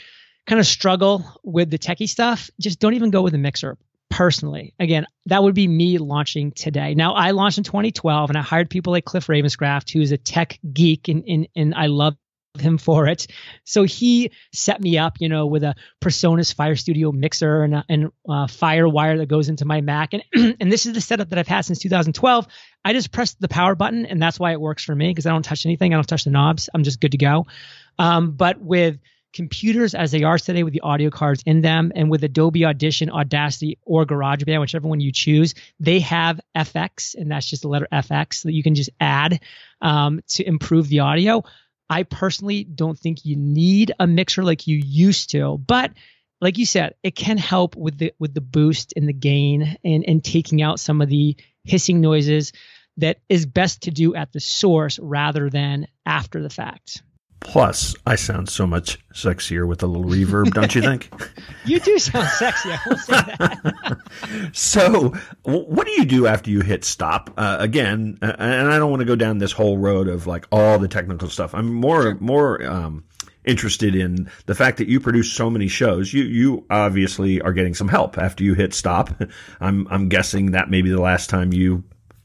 kind 0.48 0.60
of 0.60 0.68
struggle 0.68 1.26
with 1.44 1.70
the 1.70 1.80
techie 1.80 2.10
stuff, 2.10 2.50
just 2.60 2.80
don't 2.80 2.94
even 2.94 3.10
go 3.10 3.22
with 3.22 3.34
a 3.34 3.38
mixer. 3.38 3.78
Personally, 4.10 4.74
again, 4.80 5.08
that 5.26 5.44
would 5.44 5.56
be 5.56 5.68
me 5.68 5.98
launching 5.98 6.52
today. 6.52 6.94
Now, 6.94 7.14
I 7.14 7.32
launched 7.32 7.58
in 7.58 7.64
2012 7.64 8.30
and 8.30 8.38
I 8.38 8.42
hired 8.42 8.70
people 8.70 8.92
like 8.92 9.04
Cliff 9.04 9.28
Ravenscraft, 9.28 9.92
who's 9.92 10.12
a 10.12 10.18
tech 10.18 10.60
geek, 10.72 11.08
and, 11.10 11.24
and, 11.28 11.48
and 11.56 11.76
I 11.76 11.88
love 11.88 12.16
him 12.60 12.78
for 12.78 13.08
it. 13.08 13.28
So 13.64 13.84
he 13.84 14.32
set 14.54 14.82
me 14.82 14.98
up, 14.98 15.18
you 15.20 15.30
know, 15.30 15.48
with 15.48 15.64
a 15.64 15.76
PreSonus 16.02 16.54
FireStudio 16.56 17.14
mixer 17.14 17.64
and 17.64 17.76
a, 17.76 17.86
and 17.90 18.06
a 18.28 18.46
FireWire 18.46 19.18
that 19.18 19.28
goes 19.28 19.50
into 19.50 19.66
my 19.66 19.82
Mac. 19.82 20.14
And 20.14 20.24
and 20.60 20.72
this 20.72 20.86
is 20.86 20.94
the 20.94 21.02
setup 21.02 21.30
that 21.30 21.40
I've 21.40 21.48
had 21.48 21.66
since 21.66 21.80
2012. 21.80 22.48
I 22.84 22.94
just 22.94 23.12
press 23.12 23.34
the 23.34 23.48
power 23.48 23.76
button, 23.76 24.06
and 24.06 24.22
that's 24.22 24.40
why 24.40 24.52
it 24.52 24.62
works 24.62 24.84
for 24.84 24.96
me 24.96 25.10
because 25.10 25.26
I 25.26 25.32
don't 25.32 25.44
touch 25.44 25.66
anything. 25.66 25.94
I 25.94 25.98
don't 25.98 26.08
touch 26.08 26.24
the 26.24 26.32
knobs. 26.32 26.70
I'm 26.74 26.84
just 26.84 27.02
good 27.02 27.12
to 27.12 27.18
go. 27.18 27.48
Um, 27.98 28.32
but 28.32 28.60
with 28.60 29.00
computers 29.36 29.94
as 29.94 30.12
they 30.12 30.24
are 30.24 30.40
today 30.40 30.64
with 30.64 30.74
the 30.74 30.82
audio 30.82 31.12
cards 31.12 31.44
in 31.46 31.62
them 31.62 31.92
and 31.94 32.10
with 32.10 32.24
Adobe 32.24 32.66
Audition, 32.66 33.12
Audacity, 33.12 33.78
or 33.84 34.06
GarageBand, 34.06 34.62
whichever 34.62 34.88
one 34.88 35.02
you 35.02 35.12
choose, 35.12 35.54
they 35.80 36.00
have 36.00 36.40
FX, 36.56 37.14
and 37.16 37.30
that's 37.30 37.46
just 37.46 37.62
the 37.62 37.68
letter 37.68 37.88
FX 37.92 38.44
that 38.44 38.54
you 38.54 38.64
can 38.64 38.74
just 38.74 38.90
add 39.00 39.42
um, 39.82 40.22
to 40.30 40.48
improve 40.48 40.88
the 40.88 41.02
audio. 41.02 41.44
I 41.90 42.04
personally 42.04 42.64
don't 42.64 42.98
think 42.98 43.26
you 43.26 43.36
need 43.36 43.92
a 44.00 44.08
mixer 44.08 44.44
like 44.44 44.66
you 44.66 44.78
used 44.78 45.32
to, 45.32 45.58
but 45.58 45.92
like 46.42 46.58
you 46.58 46.66
said, 46.66 46.96
it 47.04 47.16
can 47.16 47.38
help 47.38 47.76
with 47.76 47.98
the 47.98 48.14
with 48.18 48.34
the 48.34 48.42
boost 48.42 48.94
and 48.96 49.08
the 49.08 49.14
gain 49.14 49.78
and 49.84 50.04
and 50.08 50.24
taking 50.24 50.62
out 50.62 50.80
some 50.80 51.02
of 51.02 51.10
the 51.10 51.36
hissing 51.64 52.02
noises 52.02 52.54
that 52.98 53.20
is 53.30 53.46
best 53.46 53.84
to 53.84 53.92
do 53.92 54.16
at 54.16 54.32
the 54.32 54.40
source 54.40 54.98
rather 55.00 55.50
than 55.50 55.88
after 56.06 56.42
the 56.42 56.50
fact. 56.50 57.04
Plus, 57.46 57.96
I 58.08 58.16
sound 58.16 58.50
so 58.50 58.66
much 58.66 58.98
sexier 59.14 59.68
with 59.68 59.84
a 59.84 59.86
little 59.86 60.04
reverb, 60.04 60.52
don't 60.52 60.74
you 60.74 60.82
think? 60.82 61.12
you 61.66 61.80
do 61.80 62.00
sound 62.00 62.28
sexy. 62.28 62.72
I 62.72 62.80
will 62.90 62.98
say 62.98 63.14
that. 63.14 64.50
so, 64.52 65.14
what 65.44 65.86
do 65.86 65.94
you 65.94 66.06
do 66.06 66.26
after 66.26 66.50
you 66.50 66.62
hit 66.62 66.84
stop? 66.84 67.30
Uh, 67.38 67.58
again, 67.60 68.18
and 68.24 68.68
I 68.72 68.80
don't 68.80 68.90
want 68.90 69.02
to 69.02 69.06
go 69.06 69.16
down 69.16 69.38
this 69.38 69.52
whole 69.52 69.78
road 69.78 70.08
of 70.08 70.26
like 70.26 70.48
all 70.52 70.80
the 70.80 70.88
technical 70.88 71.30
stuff. 71.30 71.54
I'm 71.54 71.72
more 71.72 72.02
sure. 72.02 72.18
more 72.20 72.66
um, 72.66 73.04
interested 73.46 73.94
in 73.94 74.28
the 74.48 74.56
fact 74.56 74.80
that 74.80 74.88
you 74.88 75.00
produce 75.00 75.32
so 75.32 75.52
many 75.52 75.68
shows. 75.68 76.12
You 76.12 76.24
you 76.24 76.66
obviously 76.72 77.42
are 77.42 77.54
getting 77.54 77.76
some 77.76 77.88
help 77.88 78.18
after 78.18 78.44
you 78.44 78.56
hit 78.56 78.74
stop. 78.74 79.12
I'm 79.62 79.88
I'm 79.92 80.10
guessing 80.10 80.52
that 80.52 80.72
may 80.72 80.82
be 80.82 80.90
the 80.90 81.00
last 81.00 81.30
time 81.30 81.54
you 81.54 81.84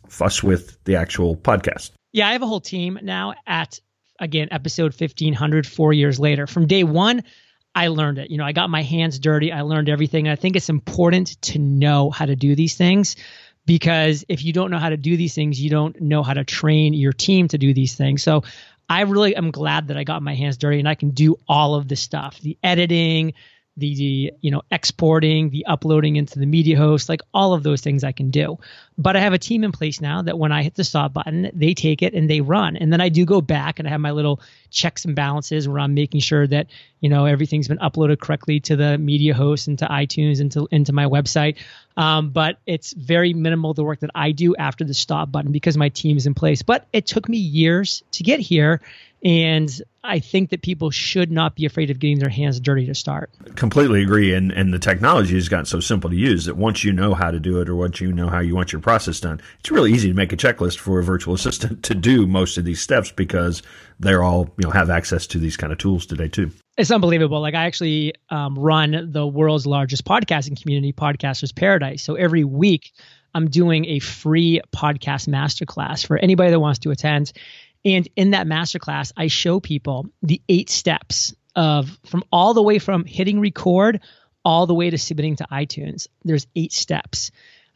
fuss 0.09 0.43
with 0.43 0.83
the 0.85 0.97
actual 0.97 1.37
podcast. 1.37 1.91
Yeah, 2.13 2.27
I 2.27 2.33
have 2.33 2.43
a 2.43 2.47
whole 2.47 2.63
team 2.63 2.99
now 3.03 3.35
at 3.47 3.79
again, 4.21 4.49
episode 4.51 4.95
1500, 4.99 5.67
four 5.67 5.93
years 5.93 6.21
later. 6.21 6.47
From 6.47 6.67
day 6.67 6.85
one, 6.85 7.25
I 7.75 7.89
learned 7.89 8.19
it. 8.19 8.31
You 8.31 8.39
know, 8.39 8.45
I 8.45 8.53
got 8.53 8.71
my 8.71 8.83
hands 8.83 9.19
dirty. 9.19 9.53
I 9.53 9.63
learned 9.63 9.89
everything. 9.89 10.27
And 10.27 10.33
I 10.33 10.37
think 10.37 10.57
it's 10.57 10.69
important 10.69 11.41
to 11.43 11.59
know 11.59 12.11
how 12.11 12.27
to 12.27 12.37
do 12.37 12.55
these 12.55 12.77
things 12.77 13.17
because 13.67 14.25
if 14.29 14.45
you 14.45 14.53
don't 14.53 14.71
know 14.71 14.79
how 14.79 14.89
to 14.89 14.97
do 14.97 15.17
these 15.17 15.35
things, 15.35 15.61
you 15.61 15.71
don't 15.71 16.01
know 16.01 16.23
how 16.23 16.35
to 16.35 16.45
train 16.45 16.95
your 16.95 17.13
team 17.13 17.49
to 17.49 17.59
do 17.59 17.73
these 17.73 17.95
things. 17.95 18.23
So 18.23 18.43
I 18.89 19.03
really 19.03 19.37
am 19.37 19.53
glad 19.53 19.89
that 19.89 19.97
I 19.97 20.05
got 20.05 20.23
my 20.23 20.35
hands 20.35 20.57
dirty 20.57 20.81
and 20.81 20.89
I 20.89 20.97
can 20.97 21.11
do 21.11 21.37
all 21.49 21.77
of 21.77 21.87
this 21.87 22.01
stuff 22.01 22.41
the 22.41 22.59
editing, 22.63 23.35
the 23.81 24.33
you 24.41 24.51
know 24.51 24.63
exporting, 24.71 25.51
the 25.51 25.67
uploading 25.67 26.17
into 26.17 26.39
the 26.39 26.47
media 26.47 26.77
host, 26.77 27.09
like 27.09 27.23
all 27.35 27.55
of 27.55 27.63
those 27.63 27.81
things 27.81 28.05
I 28.05 28.13
can 28.13 28.31
do. 28.31 28.59
But 28.97 29.17
I 29.17 29.21
have 29.21 29.33
a 29.33 29.39
team 29.39 29.65
in 29.65 29.73
place 29.73 30.01
now 30.01 30.23
that 30.23 30.39
when 30.39 30.53
I 30.53 30.63
hit 30.63 30.75
the 30.75 30.85
stop 30.85 31.13
button, 31.13 31.51
they 31.53 31.75
take 31.75 32.03
it 32.03 32.15
and 32.15 32.31
they 32.31 32.41
run. 32.41 32.77
And 32.77 32.93
then 32.93 33.01
I 33.01 33.09
do 33.09 33.25
go 33.25 33.41
back 33.41 33.79
and 33.79 33.89
I 33.89 33.91
have 33.91 34.01
my 34.01 34.13
little 34.13 34.41
checks 34.71 35.05
and 35.05 35.17
balances 35.17 35.67
where 35.67 35.81
I'm 35.81 35.95
making 35.95 36.21
sure 36.21 36.47
that 36.47 36.69
you 37.01 37.09
know 37.09 37.27
everything's 37.27 37.69
been 37.69 37.79
uploaded 37.79 38.21
correctly 38.21 38.61
to 38.61 38.77
the 38.77 38.99
media 38.99 39.35
host 39.35 39.69
into 39.69 39.87
iTunes 39.87 40.41
into 40.41 40.69
into 40.71 40.93
my 40.93 41.07
website. 41.07 41.57
Um, 41.97 42.31
but 42.31 42.59
it's 42.67 42.93
very 42.93 43.35
minimal 43.35 43.75
the 43.75 43.85
work 43.85 44.01
that 44.01 44.11
I 44.15 44.33
do 44.33 44.55
after 44.57 44.85
the 44.85 44.95
stop 44.95 45.31
button 45.31 45.53
because 45.53 45.77
my 45.77 45.89
team 45.89 46.17
is 46.17 46.27
in 46.27 46.35
place. 46.35 46.63
But 46.63 46.87
it 46.93 47.07
took 47.07 47.29
me 47.29 47.37
years 47.39 48.03
to 48.13 48.23
get 48.23 48.41
here 48.41 48.81
and 49.23 49.71
I 50.03 50.21
think 50.21 50.51
that 50.51 50.63
people 50.63 50.91
should 50.91 51.31
not 51.31 51.55
be 51.55 51.67
afraid 51.67 51.91
of 51.91 51.99
getting 51.99 52.19
their 52.19 52.31
hands 52.31 52.59
dirty 52.59 52.87
to 52.87 52.95
start. 52.95 53.31
Completely 53.55 54.03
agree. 54.03 54.33
And 54.35 54.51
and 54.51 54.73
the 54.73 54.79
technology 54.79 55.35
has 55.35 55.49
gotten 55.49 55.67
so 55.67 55.81
simple 55.81 56.09
to 56.09 56.17
use 56.17 56.47
that 56.47 56.57
once 56.57 56.85
you 56.85 56.93
know 56.93 57.15
how 57.15 57.31
to 57.31 57.39
do 57.39 57.61
it 57.61 57.69
or 57.69 57.77
once 57.77 58.01
you 58.01 58.13
know 58.13 58.29
how 58.29 58.41
you 58.41 58.55
want 58.55 58.73
your 58.73 58.81
process 58.81 59.21
done, 59.21 59.41
it's 59.59 59.71
really 59.71 59.93
easy 59.93 60.09
to 60.09 60.15
make 60.15 60.33
a 60.33 60.37
checklist 60.37 60.79
for 60.79 60.99
a 60.99 61.05
virtual 61.05 61.35
assistant 61.35 61.83
to 61.85 61.95
do 61.95 62.27
most 62.27 62.57
of 62.57 62.65
these 62.65 62.81
steps 62.81 63.13
because 63.13 63.63
they're 63.99 64.23
all 64.23 64.51
you 64.57 64.65
know 64.65 64.71
have 64.71 64.89
access 64.89 65.27
to 65.29 65.39
these 65.39 65.57
kind 65.57 65.73
of 65.73 65.79
tools 65.79 66.07
today 66.07 66.29
too. 66.29 66.51
It's 66.81 66.91
unbelievable. 66.91 67.41
Like 67.41 67.55
I 67.55 67.67
actually 67.67 68.15
um, 68.31 68.59
run 68.59 69.11
the 69.13 69.27
world's 69.27 69.67
largest 69.67 70.05
podcasting 70.05 70.61
community, 70.61 70.93
Podcasters 70.93 71.55
Paradise. 71.55 72.03
So 72.03 72.15
every 72.15 72.45
week. 72.45 72.93
I'm 73.33 73.49
doing 73.49 73.85
a 73.85 74.01
free 74.01 74.61
podcast 74.75 75.29
masterclass 75.29 76.05
for 76.05 76.19
anybody 76.19 76.51
that 76.51 76.59
wants 76.59 76.81
to 76.81 76.91
attend 76.91 77.31
and 77.85 78.09
in 78.17 78.33
that 78.33 78.47
masterclass, 78.47 79.13
I 79.17 79.29
show 79.29 79.61
people 79.61 80.07
the 80.23 80.43
eight 80.49 80.71
steps 80.71 81.35
of 81.57 81.99
from 82.07 82.23
all 82.31 82.55
the 82.55 82.63
way 82.63 82.79
from 82.79 83.05
hitting 83.05 83.41
record 83.41 84.01
all 84.45 84.67
the 84.67 84.75
way 84.75 84.91
to 84.91 84.99
submitting 84.99 85.37
to 85.37 85.47
iTunes. 85.51 86.07
There's 86.25 86.47
eight 86.55 86.73
steps. 86.73 87.31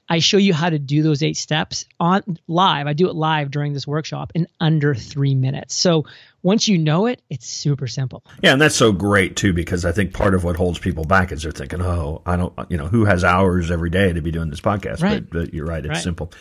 I 0.09 0.19
show 0.19 0.37
you 0.37 0.53
how 0.53 0.69
to 0.69 0.79
do 0.79 1.03
those 1.03 1.23
eight 1.23 1.37
steps 1.37 1.87
on 1.99 2.39
live. 2.47 2.87
I 2.87 2.93
do 2.93 3.09
it 3.09 3.15
live 3.15 3.51
during 3.51 3.73
this 3.73 3.87
workshop 3.87 4.33
in 4.35 4.47
under 4.61 4.95
three 4.95 5.35
minutes. 5.35 5.75
So 5.75 6.05
once 6.43 6.69
you 6.69 6.77
know 6.77 7.07
it, 7.07 7.23
it's 7.31 7.47
super 7.47 7.87
simple. 7.87 8.23
Yeah, 8.43 8.53
and 8.53 8.61
that's 8.61 8.77
so 8.77 8.93
great 8.93 9.35
too 9.37 9.55
because 9.55 9.87
I 9.87 9.93
think 9.93 10.13
part 10.13 10.35
of 10.35 10.45
what 10.45 10.57
holds 10.57 10.79
people 10.79 11.05
back 11.05 11.33
is 11.33 11.43
they're 11.43 11.53
thinking, 11.53 11.81
"Oh, 11.81 12.21
I 12.27 12.37
don't, 12.37 12.53
you 12.69 12.77
know, 12.77 12.87
who 12.87 13.07
has 13.07 13.25
hours 13.25 13.71
every 13.71 13.91
day 13.91 14.13
to 14.13 14.21
be 14.21 14.31
doing 14.31 14.51
this 14.51 14.61
podcast?" 14.61 15.03
Right. 15.03 15.29
But, 15.29 15.47
but 15.47 15.55
you're 15.55 15.67
right; 15.67 15.85
it's 15.85 15.89
right. 15.89 16.03
simple. 16.03 16.33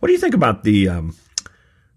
What 0.00 0.06
do 0.06 0.12
you 0.12 0.18
think 0.18 0.34
about 0.34 0.64
the 0.64 0.88
um, 0.88 1.14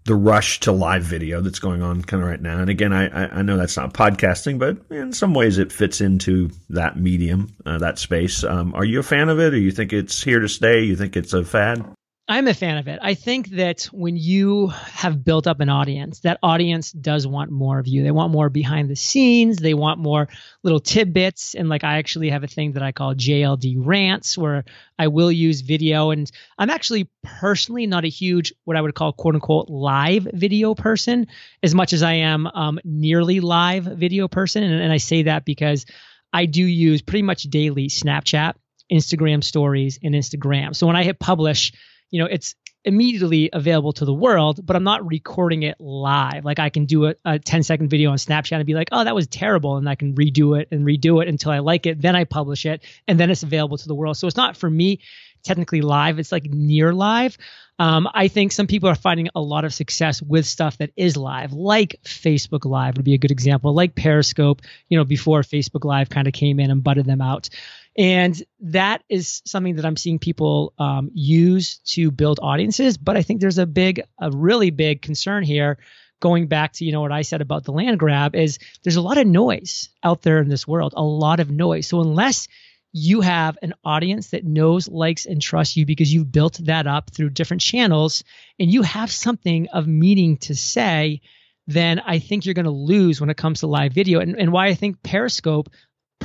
the 0.06 0.14
rush 0.14 0.60
to 0.60 0.72
live 0.72 1.02
video 1.02 1.40
that's 1.40 1.58
going 1.58 1.82
on 1.82 2.02
kind 2.02 2.22
of 2.22 2.28
right 2.28 2.40
now. 2.40 2.58
And 2.58 2.70
again, 2.70 2.92
I, 2.92 3.38
I 3.38 3.42
know 3.42 3.56
that's 3.56 3.76
not 3.76 3.92
podcasting, 3.92 4.58
but 4.58 4.78
in 4.90 5.12
some 5.12 5.34
ways 5.34 5.58
it 5.58 5.72
fits 5.72 6.00
into 6.00 6.50
that 6.70 6.98
medium, 6.98 7.52
uh, 7.66 7.78
that 7.78 7.98
space. 7.98 8.44
Um, 8.44 8.74
are 8.74 8.84
you 8.84 9.00
a 9.00 9.02
fan 9.02 9.28
of 9.28 9.40
it, 9.40 9.52
or 9.52 9.58
you 9.58 9.72
think 9.72 9.92
it's 9.92 10.22
here 10.22 10.40
to 10.40 10.48
stay? 10.48 10.82
You 10.82 10.96
think 10.96 11.16
it's 11.16 11.32
a 11.32 11.44
fad? 11.44 11.84
I'm 12.28 12.48
a 12.48 12.54
fan 12.54 12.78
of 12.78 12.88
it. 12.88 12.98
I 13.00 13.14
think 13.14 13.50
that 13.50 13.84
when 13.92 14.16
you 14.16 14.66
have 14.66 15.24
built 15.24 15.46
up 15.46 15.60
an 15.60 15.68
audience, 15.68 16.20
that 16.20 16.40
audience 16.42 16.90
does 16.90 17.24
want 17.24 17.52
more 17.52 17.78
of 17.78 17.86
you. 17.86 18.02
They 18.02 18.10
want 18.10 18.32
more 18.32 18.48
behind 18.48 18.90
the 18.90 18.96
scenes. 18.96 19.58
They 19.58 19.74
want 19.74 20.00
more 20.00 20.26
little 20.64 20.80
tidbits. 20.80 21.54
And 21.54 21.68
like 21.68 21.84
I 21.84 21.98
actually 21.98 22.30
have 22.30 22.42
a 22.42 22.48
thing 22.48 22.72
that 22.72 22.82
I 22.82 22.90
call 22.90 23.14
JLD 23.14 23.76
rants 23.78 24.36
where 24.36 24.64
I 24.98 25.06
will 25.06 25.30
use 25.30 25.60
video. 25.60 26.10
And 26.10 26.28
I'm 26.58 26.68
actually 26.68 27.08
personally 27.22 27.86
not 27.86 28.04
a 28.04 28.08
huge, 28.08 28.52
what 28.64 28.76
I 28.76 28.80
would 28.80 28.96
call 28.96 29.12
quote 29.12 29.36
unquote 29.36 29.68
live 29.68 30.26
video 30.32 30.74
person 30.74 31.28
as 31.62 31.76
much 31.76 31.92
as 31.92 32.02
I 32.02 32.14
am 32.14 32.48
um, 32.48 32.80
nearly 32.82 33.38
live 33.38 33.84
video 33.84 34.26
person. 34.26 34.64
And, 34.64 34.82
and 34.82 34.92
I 34.92 34.96
say 34.96 35.22
that 35.24 35.44
because 35.44 35.86
I 36.32 36.46
do 36.46 36.64
use 36.64 37.02
pretty 37.02 37.22
much 37.22 37.44
daily 37.44 37.86
Snapchat, 37.86 38.54
Instagram 38.90 39.44
stories, 39.44 40.00
and 40.02 40.12
Instagram. 40.12 40.74
So 40.74 40.88
when 40.88 40.96
I 40.96 41.04
hit 41.04 41.20
publish, 41.20 41.72
you 42.16 42.22
know, 42.22 42.28
it's 42.30 42.54
immediately 42.82 43.50
available 43.52 43.92
to 43.92 44.06
the 44.06 44.14
world, 44.14 44.64
but 44.64 44.74
I'm 44.74 44.84
not 44.84 45.06
recording 45.06 45.64
it 45.64 45.78
live. 45.78 46.46
Like 46.46 46.58
I 46.58 46.70
can 46.70 46.86
do 46.86 47.08
a, 47.08 47.14
a 47.26 47.38
10 47.38 47.62
second 47.62 47.90
video 47.90 48.10
on 48.10 48.16
Snapchat 48.16 48.56
and 48.56 48.64
be 48.64 48.72
like, 48.72 48.88
oh, 48.90 49.04
that 49.04 49.14
was 49.14 49.26
terrible. 49.26 49.76
And 49.76 49.86
I 49.86 49.96
can 49.96 50.14
redo 50.14 50.58
it 50.58 50.68
and 50.70 50.86
redo 50.86 51.20
it 51.20 51.28
until 51.28 51.52
I 51.52 51.58
like 51.58 51.84
it. 51.84 52.00
Then 52.00 52.16
I 52.16 52.24
publish 52.24 52.64
it 52.64 52.82
and 53.06 53.20
then 53.20 53.30
it's 53.30 53.42
available 53.42 53.76
to 53.76 53.86
the 53.86 53.94
world. 53.94 54.16
So 54.16 54.26
it's 54.26 54.36
not 54.36 54.56
for 54.56 54.70
me 54.70 55.00
technically 55.44 55.82
live, 55.82 56.18
it's 56.18 56.32
like 56.32 56.44
near 56.44 56.94
live. 56.94 57.36
Um, 57.78 58.08
I 58.14 58.28
think 58.28 58.52
some 58.52 58.66
people 58.66 58.88
are 58.88 58.94
finding 58.94 59.28
a 59.34 59.40
lot 59.40 59.66
of 59.66 59.74
success 59.74 60.22
with 60.22 60.46
stuff 60.46 60.78
that 60.78 60.92
is 60.96 61.18
live, 61.18 61.52
like 61.52 61.96
Facebook 62.04 62.64
Live 62.64 62.96
would 62.96 63.04
be 63.04 63.12
a 63.12 63.18
good 63.18 63.30
example, 63.30 63.74
like 63.74 63.94
Periscope, 63.94 64.62
you 64.88 64.96
know, 64.96 65.04
before 65.04 65.42
Facebook 65.42 65.84
Live 65.84 66.08
kind 66.08 66.26
of 66.26 66.32
came 66.32 66.58
in 66.58 66.70
and 66.70 66.82
butted 66.82 67.04
them 67.04 67.20
out. 67.20 67.50
And 67.98 68.40
that 68.60 69.02
is 69.08 69.42
something 69.46 69.76
that 69.76 69.86
I'm 69.86 69.96
seeing 69.96 70.18
people 70.18 70.74
um, 70.78 71.10
use 71.14 71.78
to 71.94 72.10
build 72.10 72.40
audiences. 72.42 72.98
But 72.98 73.16
I 73.16 73.22
think 73.22 73.40
there's 73.40 73.58
a 73.58 73.66
big, 73.66 74.02
a 74.20 74.30
really 74.30 74.70
big 74.70 75.02
concern 75.02 75.42
here. 75.44 75.78
Going 76.20 76.46
back 76.46 76.72
to 76.74 76.84
you 76.84 76.92
know 76.92 77.02
what 77.02 77.12
I 77.12 77.22
said 77.22 77.40
about 77.40 77.64
the 77.64 77.72
land 77.72 77.98
grab 77.98 78.34
is 78.34 78.58
there's 78.82 78.96
a 78.96 79.02
lot 79.02 79.18
of 79.18 79.26
noise 79.26 79.90
out 80.02 80.22
there 80.22 80.40
in 80.40 80.48
this 80.48 80.66
world, 80.66 80.94
a 80.96 81.02
lot 81.02 81.40
of 81.40 81.50
noise. 81.50 81.86
So 81.86 82.00
unless 82.00 82.48
you 82.92 83.20
have 83.20 83.58
an 83.60 83.74
audience 83.84 84.30
that 84.30 84.44
knows, 84.44 84.88
likes, 84.88 85.26
and 85.26 85.40
trusts 85.42 85.76
you 85.76 85.84
because 85.84 86.12
you've 86.12 86.32
built 86.32 86.58
that 86.64 86.86
up 86.86 87.10
through 87.10 87.30
different 87.30 87.60
channels, 87.60 88.24
and 88.58 88.72
you 88.72 88.80
have 88.82 89.10
something 89.10 89.68
of 89.68 89.86
meaning 89.86 90.38
to 90.38 90.54
say, 90.54 91.20
then 91.66 92.00
I 92.00 92.20
think 92.20 92.44
you're 92.46 92.54
going 92.54 92.64
to 92.64 92.70
lose 92.70 93.20
when 93.20 93.28
it 93.28 93.36
comes 93.36 93.60
to 93.60 93.66
live 93.66 93.92
video. 93.92 94.20
And, 94.20 94.36
and 94.38 94.52
why 94.52 94.68
I 94.68 94.74
think 94.74 95.02
Periscope 95.02 95.68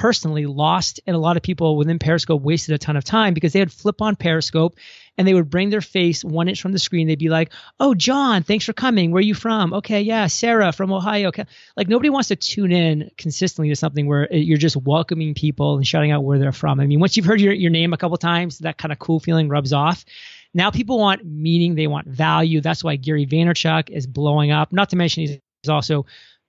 personally 0.01 0.47
lost 0.47 0.99
and 1.05 1.15
a 1.15 1.19
lot 1.19 1.37
of 1.37 1.43
people 1.43 1.77
within 1.77 1.99
Periscope 1.99 2.41
wasted 2.41 2.73
a 2.73 2.79
ton 2.79 2.97
of 2.97 3.03
time 3.03 3.35
because 3.35 3.53
they 3.53 3.59
would 3.59 3.71
flip 3.71 4.01
on 4.01 4.15
Periscope 4.15 4.75
and 5.15 5.27
they 5.27 5.33
would 5.35 5.51
bring 5.51 5.69
their 5.69 5.79
face 5.79 6.25
one 6.25 6.47
inch 6.47 6.59
from 6.59 6.71
the 6.71 6.79
screen. 6.79 7.05
They'd 7.05 7.19
be 7.19 7.29
like, 7.29 7.51
"Oh, 7.79 7.93
John, 7.93 8.41
thanks 8.41 8.65
for 8.65 8.73
coming. 8.73 9.11
Where 9.11 9.19
are 9.19 9.21
you 9.21 9.35
from? 9.35 9.73
Okay, 9.73 10.01
yeah, 10.01 10.25
Sarah 10.25 10.71
from 10.71 10.91
Ohio." 10.91 11.27
Okay. 11.27 11.45
Like 11.77 11.87
nobody 11.87 12.09
wants 12.09 12.29
to 12.29 12.35
tune 12.35 12.71
in 12.71 13.11
consistently 13.15 13.69
to 13.69 13.75
something 13.75 14.07
where 14.07 14.27
you're 14.33 14.57
just 14.57 14.75
welcoming 14.75 15.35
people 15.35 15.75
and 15.75 15.85
shouting 15.85 16.09
out 16.09 16.23
where 16.23 16.39
they're 16.39 16.51
from. 16.51 16.79
I 16.79 16.87
mean, 16.87 16.99
once 16.99 17.15
you've 17.15 17.27
heard 17.27 17.39
your, 17.39 17.53
your 17.53 17.69
name 17.69 17.93
a 17.93 17.97
couple 17.97 18.17
times, 18.17 18.57
that 18.59 18.79
kind 18.79 18.91
of 18.91 18.97
cool 18.97 19.19
feeling 19.19 19.49
rubs 19.49 19.71
off. 19.71 20.03
Now 20.51 20.71
people 20.71 20.97
want 20.97 21.23
meaning, 21.23 21.75
they 21.75 21.85
want 21.85 22.07
value. 22.07 22.59
That's 22.59 22.83
why 22.83 22.95
Gary 22.95 23.27
Vaynerchuk 23.27 23.91
is 23.91 24.07
blowing 24.07 24.49
up. 24.49 24.73
Not 24.73 24.89
to 24.89 24.95
mention 24.95 25.27
he's 25.27 25.39
also 25.69 26.07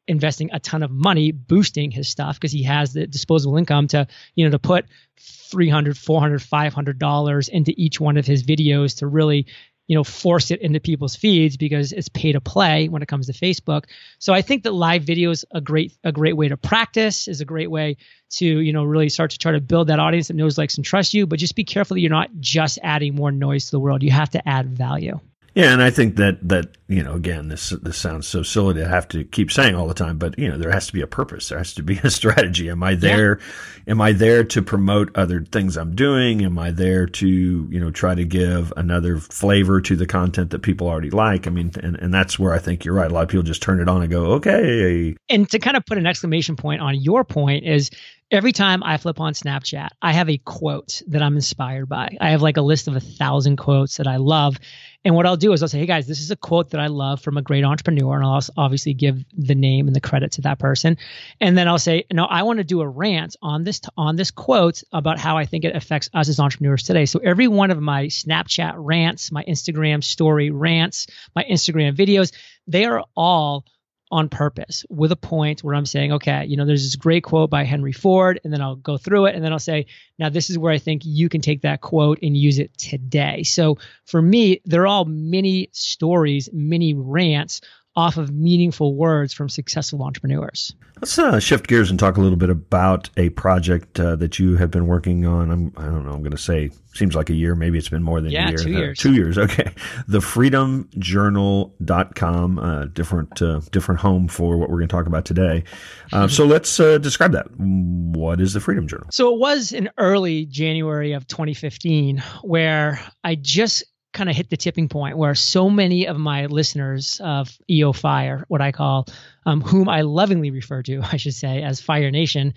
investing 0.09 0.50
a 0.52 0.61
ton 0.61 0.82
of 0.82 0.90
money 0.90 1.32
boosting 1.32 1.90
his 1.90 2.09
stuff 2.09 2.37
because 2.37 2.52
he 2.52 2.64
has 2.64 2.92
the 2.92 3.06
disposable 3.06 3.56
income 3.56 3.87
to 3.88 4.06
you 4.35 4.44
know 4.44 4.50
to 4.50 4.59
put 4.59 4.87
300 5.18 5.97
400 5.97 6.42
500 6.42 6.99
dollars 6.99 7.49
into 7.49 7.73
each 7.76 8.00
one 8.00 8.16
of 8.16 8.26
his 8.26 8.42
videos 8.42 8.99
to 8.99 9.06
really 9.06 9.47
you 9.87 9.97
know 9.97 10.04
force 10.04 10.50
it 10.50 10.61
into 10.61 10.80
people's 10.80 11.14
feeds 11.16 11.56
because 11.56 11.92
it's 11.92 12.09
pay 12.09 12.32
to 12.32 12.40
play 12.40 12.88
when 12.88 13.02
it 13.02 13.09
comes 13.09 13.26
to 13.26 13.32
Facebook. 13.32 13.85
So 14.18 14.32
I 14.32 14.42
think 14.42 14.62
that 14.64 14.73
live 14.73 15.02
video 15.02 15.30
is 15.30 15.44
a 15.52 15.61
great 15.61 15.92
a 16.02 16.12
great 16.12 16.37
way 16.37 16.49
to 16.49 16.56
practice 16.56 17.28
is 17.28 17.40
a 17.40 17.44
great 17.44 17.71
way 17.71 17.97
to 18.30 18.47
you 18.47 18.73
know 18.73 18.85
really 18.85 19.09
start 19.09 19.32
to 19.32 19.38
try 19.38 19.52
to 19.52 19.61
build 19.61 19.88
that 19.88 19.99
audience 19.99 20.28
that 20.28 20.35
knows 20.35 20.59
likes 20.59 20.76
and 20.76 20.85
trusts 20.85 21.14
you 21.14 21.26
but 21.26 21.38
just 21.38 21.56
be 21.56 21.64
careful 21.64 21.94
that 21.94 22.00
you're 22.00 22.11
not 22.11 22.30
just 22.40 22.78
adding 22.82 23.14
more 23.14 23.30
noise 23.30 23.66
to 23.66 23.71
the 23.73 23.80
world. 23.80 24.02
You 24.02 24.11
have 24.11 24.30
to 24.30 24.49
add 24.49 24.66
value. 24.66 25.21
Yeah, 25.54 25.73
and 25.73 25.82
I 25.82 25.90
think 25.90 26.16
that 26.16 26.49
that 26.49 26.78
you 26.88 27.02
know, 27.02 27.12
again, 27.12 27.49
this 27.49 27.71
this 27.82 27.99
sounds 27.99 28.26
so 28.26 28.42
silly 28.42 28.75
to 28.75 28.88
have 28.88 29.06
to 29.09 29.25
keep 29.25 29.52
saying 29.52 29.75
all 29.75 29.87
the 29.87 29.92
time, 29.92 30.16
but 30.16 30.38
you 30.38 30.49
know, 30.49 30.56
there 30.56 30.71
has 30.71 30.87
to 30.87 30.94
be 30.94 31.02
a 31.02 31.06
purpose. 31.06 31.50
There 31.50 31.59
has 31.59 31.75
to 31.75 31.82
be 31.82 31.99
a 32.02 32.11
strategy. 32.11 32.71
Am 32.71 32.82
I 32.82 32.94
there? 32.94 33.38
Yeah. 33.38 33.92
Am 33.92 34.00
I 34.00 34.12
there 34.12 34.44
to 34.44 34.62
promote 34.62 35.14
other 35.14 35.44
things 35.44 35.76
I'm 35.76 35.94
doing? 35.94 36.42
Am 36.42 36.59
I 36.59 36.71
there 36.71 37.06
to 37.06 37.28
you 37.28 37.80
know 37.80 37.90
try 37.90 38.14
to 38.14 38.25
give 38.25 38.73
another 38.78 39.18
flavor 39.18 39.82
to 39.82 39.94
the 39.94 40.06
content 40.06 40.50
that 40.50 40.61
people 40.61 40.88
already 40.88 41.11
like? 41.11 41.47
I 41.47 41.50
mean, 41.50 41.71
and 41.82 41.97
and 41.97 42.14
that's 42.14 42.38
where 42.38 42.54
I 42.54 42.59
think 42.59 42.87
you're 42.87 42.94
right. 42.94 43.11
A 43.11 43.14
lot 43.14 43.25
of 43.25 43.28
people 43.28 43.42
just 43.42 43.62
turn 43.62 43.80
it 43.80 43.88
on 43.88 44.00
and 44.00 44.11
go, 44.11 44.32
okay. 44.35 45.14
And 45.28 45.50
to 45.50 45.59
kind 45.59 45.76
of 45.76 45.85
put 45.85 45.99
an 45.99 46.06
exclamation 46.06 46.56
point 46.56 46.80
on 46.80 46.94
your 46.94 47.25
point 47.25 47.64
is 47.64 47.90
every 48.32 48.52
time 48.52 48.82
I 48.82 48.97
flip 48.97 49.21
on 49.21 49.35
Snapchat, 49.35 49.90
I 50.00 50.12
have 50.12 50.28
a 50.30 50.38
quote 50.38 51.02
that 51.09 51.23
I'm 51.23 51.37
inspired 51.37 51.88
by. 51.88 52.16
I 52.21 52.30
have 52.30 52.42
like 52.42 52.56
a 52.56 52.62
list 52.62 52.88
of 52.88 52.97
a 52.97 53.00
thousand 53.00 53.59
quotes 53.59 53.99
that 53.99 54.06
I 54.06 54.16
love. 54.16 54.59
And 55.04 55.14
what 55.14 55.26
I'll 55.26 55.37
do 55.37 55.52
is 55.52 55.62
I'll 55.62 55.68
say, 55.68 55.80
hey 55.80 55.87
guys, 55.87 56.06
this 56.06 56.21
is 56.21 56.30
a 56.30 56.37
quote 56.37 56.71
that 56.71 56.80
I 56.80 56.87
love 56.87 57.21
from 57.21 57.37
a 57.37 57.42
great 57.42 57.64
entrepreneur. 57.64 58.16
And 58.16 58.25
I'll 58.25 58.40
obviously 58.56 58.94
give 58.94 59.25
the 59.32 59.54
name 59.54 59.88
and 59.88 59.97
the 59.97 60.00
credit 60.00 60.32
to 60.32 60.42
that 60.42 60.59
person. 60.59 60.97
And 61.40 61.59
then 61.59 61.66
I'll 61.66 61.78
say, 61.78 62.04
no, 62.12 62.25
I 62.25 62.44
want 62.44 62.59
to 62.59 62.64
do 62.64 62.80
a 62.80 62.88
rant 62.88 63.37
on 63.42 63.64
this, 63.64 63.80
on 63.97 64.16
this 64.16 64.30
quote 64.30 64.82
about 64.92 65.18
how 65.18 65.37
I 65.37 65.47
think 65.47 65.64
it 65.64 65.75
affects 65.75 66.09
us 66.14 66.28
as 66.28 66.38
entrepreneurs 66.38 66.85
today. 66.85 67.06
So 67.06 67.18
every 67.18 67.49
one 67.49 67.71
of 67.71 67.80
my 67.80 68.06
Snapchat 68.06 68.75
rants, 68.76 69.32
my 69.32 69.44
Instagram 69.44 70.04
story 70.04 70.50
rants, 70.50 71.09
my 71.35 71.44
Instagram 71.44 71.97
videos, 71.97 72.32
they 72.68 72.85
are 72.85 73.04
all 73.16 73.64
on 74.12 74.28
purpose 74.28 74.85
with 74.90 75.11
a 75.11 75.16
point 75.16 75.64
where 75.64 75.75
I'm 75.75 75.87
saying, 75.87 76.12
okay, 76.12 76.45
you 76.45 76.59
know, 76.59 76.66
there's 76.66 76.85
this 76.85 76.97
great 76.97 77.25
quote 77.25 77.49
by 77.49 77.64
Henry 77.64 77.92
Ford, 77.92 78.38
and 78.45 78.52
then 78.52 78.61
I'll 78.61 78.76
go 78.76 78.99
through 78.99 79.26
it, 79.26 79.35
and 79.35 79.42
then 79.42 79.52
I'll 79.52 79.59
say, 79.59 79.87
now 80.19 80.28
this 80.28 80.50
is 80.50 80.59
where 80.59 80.73
I 80.73 80.78
think 80.78 81.02
you 81.04 81.31
can 81.31 81.40
take 81.40 81.62
that 81.62 81.81
quote 81.81 82.19
and 82.23 82.37
use 82.37 82.59
it 82.59 82.76
today. 82.76 83.42
So 83.42 83.78
for 84.04 84.21
me, 84.21 84.61
they're 84.66 84.87
all 84.87 85.07
mini 85.07 85.71
stories, 85.73 86.50
mini 86.52 86.92
rants 86.92 87.62
off 87.94 88.16
of 88.16 88.32
meaningful 88.32 88.94
words 88.94 89.32
from 89.32 89.49
successful 89.49 90.02
entrepreneurs. 90.02 90.75
Let's 91.00 91.18
uh, 91.18 91.40
shift 91.40 91.66
gears 91.66 91.90
and 91.90 91.99
talk 91.99 92.16
a 92.16 92.20
little 92.20 92.37
bit 92.37 92.49
about 92.49 93.11
a 93.16 93.30
project 93.30 93.99
uh, 93.99 94.14
that 94.16 94.38
you 94.38 94.56
have 94.56 94.70
been 94.70 94.87
working 94.87 95.26
on. 95.26 95.50
I'm, 95.50 95.72
I 95.76 95.87
don't 95.87 96.04
know. 96.04 96.12
I'm 96.12 96.20
going 96.20 96.30
to 96.30 96.38
say 96.38 96.70
seems 96.94 97.16
like 97.16 97.30
a 97.30 97.34
year. 97.34 97.54
Maybe 97.54 97.78
it's 97.78 97.88
been 97.88 98.02
more 98.02 98.20
than 98.20 98.30
yeah, 98.30 98.49
a 98.49 98.50
year. 98.50 98.58
two 98.58 98.70
years. 98.70 98.99
Uh, 98.99 99.02
two 99.02 99.14
years. 99.14 99.38
Okay. 99.42 99.72
The 100.06 100.20
freedomjournal.com, 100.20 102.58
uh, 102.58 102.84
different, 102.87 103.42
uh, 103.42 103.61
different 103.72 104.00
home 104.00 104.28
for 104.28 104.56
what 104.56 104.70
we're 104.70 104.78
going 104.78 104.88
to 104.88 104.94
talk 104.94 105.06
about 105.06 105.25
today. 105.25 105.64
Uh, 106.12 106.28
so 106.28 106.46
let's 106.52 106.78
uh, 106.78 106.99
describe 106.99 107.32
that. 107.32 107.49
What 107.58 108.40
is 108.40 108.52
the 108.52 108.61
Freedom 108.61 108.87
Journal? 108.87 109.08
So 109.11 109.34
it 109.34 109.40
was 109.40 109.72
in 109.72 109.90
early 109.99 110.46
January 110.46 111.12
of 111.12 111.26
2015 111.26 112.22
where 112.42 113.00
I 113.25 113.34
just 113.34 113.82
kind 114.12 114.28
of 114.28 114.37
hit 114.37 114.50
the 114.50 114.57
tipping 114.57 114.88
point 114.88 115.16
where 115.16 115.35
so 115.35 115.71
many 115.71 116.07
of 116.07 116.19
my 116.19 116.47
listeners 116.47 117.21
of 117.23 117.57
EOFire, 117.71 118.45
what 118.49 118.61
I 118.61 118.73
call, 118.73 119.07
um, 119.47 119.61
whom 119.61 119.88
I 119.88 120.02
lovingly 120.02 120.50
refer 120.50 120.83
to, 120.83 121.00
I 121.12 121.16
should 121.16 121.35
say, 121.35 121.62
as 121.62 121.81
Fire 121.81 122.11
Nation, 122.11 122.54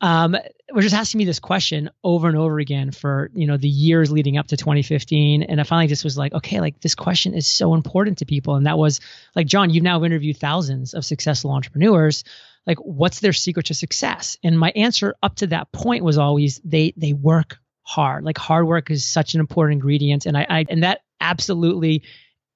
um, 0.00 0.36
were 0.72 0.82
just 0.82 0.94
asking 0.94 1.18
me 1.18 1.24
this 1.24 1.40
question 1.40 1.90
over 2.02 2.28
and 2.28 2.36
over 2.36 2.58
again 2.58 2.90
for 2.90 3.30
you 3.34 3.46
know 3.46 3.56
the 3.56 3.68
years 3.68 4.10
leading 4.10 4.36
up 4.36 4.48
to 4.48 4.56
2015, 4.56 5.44
and 5.44 5.60
I 5.60 5.64
finally 5.64 5.86
just 5.86 6.04
was 6.04 6.18
like, 6.18 6.34
okay, 6.34 6.60
like 6.60 6.80
this 6.80 6.94
question 6.94 7.34
is 7.34 7.46
so 7.46 7.74
important 7.74 8.18
to 8.18 8.26
people, 8.26 8.56
and 8.56 8.66
that 8.66 8.76
was 8.76 9.00
like, 9.34 9.46
John, 9.46 9.70
you've 9.70 9.84
now 9.84 10.04
interviewed 10.04 10.36
thousands 10.36 10.94
of 10.94 11.04
successful 11.04 11.52
entrepreneurs. 11.52 12.24
Like, 12.66 12.78
what's 12.78 13.20
their 13.20 13.32
secret 13.32 13.66
to 13.66 13.74
success? 13.74 14.38
And 14.42 14.58
my 14.58 14.72
answer 14.74 15.14
up 15.22 15.36
to 15.36 15.48
that 15.48 15.70
point 15.70 16.04
was 16.04 16.18
always 16.18 16.60
they 16.64 16.92
they 16.96 17.12
work 17.12 17.58
hard. 17.84 18.24
Like 18.24 18.38
hard 18.38 18.66
work 18.66 18.90
is 18.90 19.06
such 19.06 19.34
an 19.34 19.40
important 19.40 19.74
ingredient, 19.74 20.26
and 20.26 20.36
I, 20.36 20.46
I 20.48 20.64
and 20.68 20.82
that 20.82 21.00
absolutely 21.20 22.02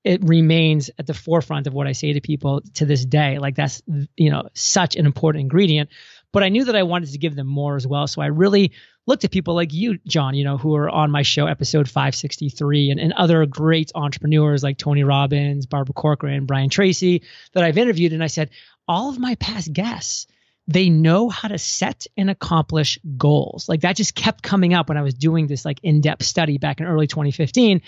it 0.05 0.23
remains 0.25 0.91
at 0.99 1.07
the 1.07 1.15
forefront 1.15 1.67
of 1.67 1.75
what 1.75 1.87
I 1.87 1.93
say 1.93 2.15
to 2.15 2.21
people 2.21 2.63
to 2.75 2.87
this 2.87 3.05
day. 3.05 3.39
Like 3.39 3.55
that's 3.55 3.83
you 4.17 4.31
know 4.31 4.49
such 4.55 4.97
an 4.97 5.07
important 5.07 5.43
ingredient. 5.43 5.91
But 6.33 6.43
I 6.43 6.51
knew 6.51 6.65
that 6.65 6.77
I 6.77 6.83
wanted 6.83 7.11
to 7.13 7.19
give 7.19 7.35
them 7.37 7.47
more 7.47 7.77
as 7.77 7.87
well. 7.87 8.07
So 8.07 8.21
I 8.21 8.27
really 8.27 8.73
looked 9.07 9.25
at 9.25 9.31
people 9.31 9.55
like 9.55 9.73
you, 9.73 9.99
John, 10.07 10.35
you 10.35 10.45
know, 10.45 10.59
who 10.59 10.77
are 10.77 10.91
on 10.91 11.11
my 11.11 11.23
show, 11.23 11.47
episode 11.47 11.89
563, 11.89 12.91
and, 12.91 13.01
and 13.01 13.15
other 13.15 13.47
great 13.47 13.91
entrepreneurs 13.95 14.63
like 14.63 14.77
Tony 14.77 15.05
Robbins, 15.05 15.65
Barbara 15.65 15.95
Corcoran, 15.95 16.45
Brian 16.45 16.69
Tracy 16.69 17.23
that 17.55 17.65
I've 17.65 17.79
interviewed. 17.79 18.13
And 18.13 18.23
I 18.23 18.27
said, 18.27 18.51
all 18.87 19.09
of 19.09 19.19
my 19.19 19.35
past 19.37 19.73
guests 19.73 20.27
they 20.69 20.91
know 20.91 21.31
how 21.31 21.49
to 21.49 21.59
set 21.59 22.07
and 22.17 22.29
accomplish 22.29 22.99
goals. 23.17 23.69
Like 23.69 23.81
that 23.81 23.97
just 23.97 24.15
kept 24.15 24.43
coming 24.43 24.75
up 24.75 24.91
when 24.91 24.99
I 24.99 25.03
was 25.03 25.15
doing 25.15 25.47
this 25.47 25.65
like 25.65 25.81
in-depth 25.83 26.23
study 26.23 26.59
back 26.59 26.79
in 26.79 26.87
early 26.87 27.07
2015. 27.07 27.81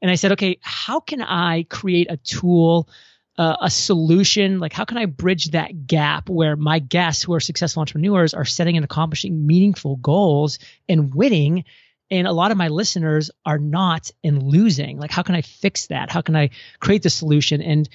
And 0.00 0.10
I 0.10 0.14
said, 0.14 0.32
okay, 0.32 0.58
how 0.62 1.00
can 1.00 1.20
I 1.20 1.64
create 1.64 2.06
a 2.08 2.16
tool, 2.16 2.88
uh, 3.36 3.56
a 3.60 3.68
solution? 3.68 4.60
Like 4.60 4.72
how 4.72 4.84
can 4.84 4.96
I 4.96 5.06
bridge 5.06 5.50
that 5.50 5.88
gap 5.88 6.30
where 6.30 6.54
my 6.54 6.78
guests 6.78 7.24
who 7.24 7.34
are 7.34 7.40
successful 7.40 7.80
entrepreneurs 7.80 8.32
are 8.32 8.44
setting 8.44 8.76
and 8.76 8.84
accomplishing 8.84 9.46
meaningful 9.46 9.96
goals 9.96 10.60
and 10.88 11.12
winning 11.12 11.64
and 12.12 12.26
a 12.26 12.32
lot 12.32 12.50
of 12.50 12.56
my 12.56 12.68
listeners 12.68 13.30
are 13.46 13.58
not 13.58 14.10
and 14.24 14.42
losing 14.42 14.98
like 14.98 15.12
how 15.12 15.22
can 15.22 15.36
i 15.36 15.42
fix 15.42 15.86
that 15.86 16.10
how 16.10 16.20
can 16.20 16.34
i 16.34 16.50
create 16.80 17.04
the 17.04 17.10
solution 17.10 17.62
and 17.62 17.88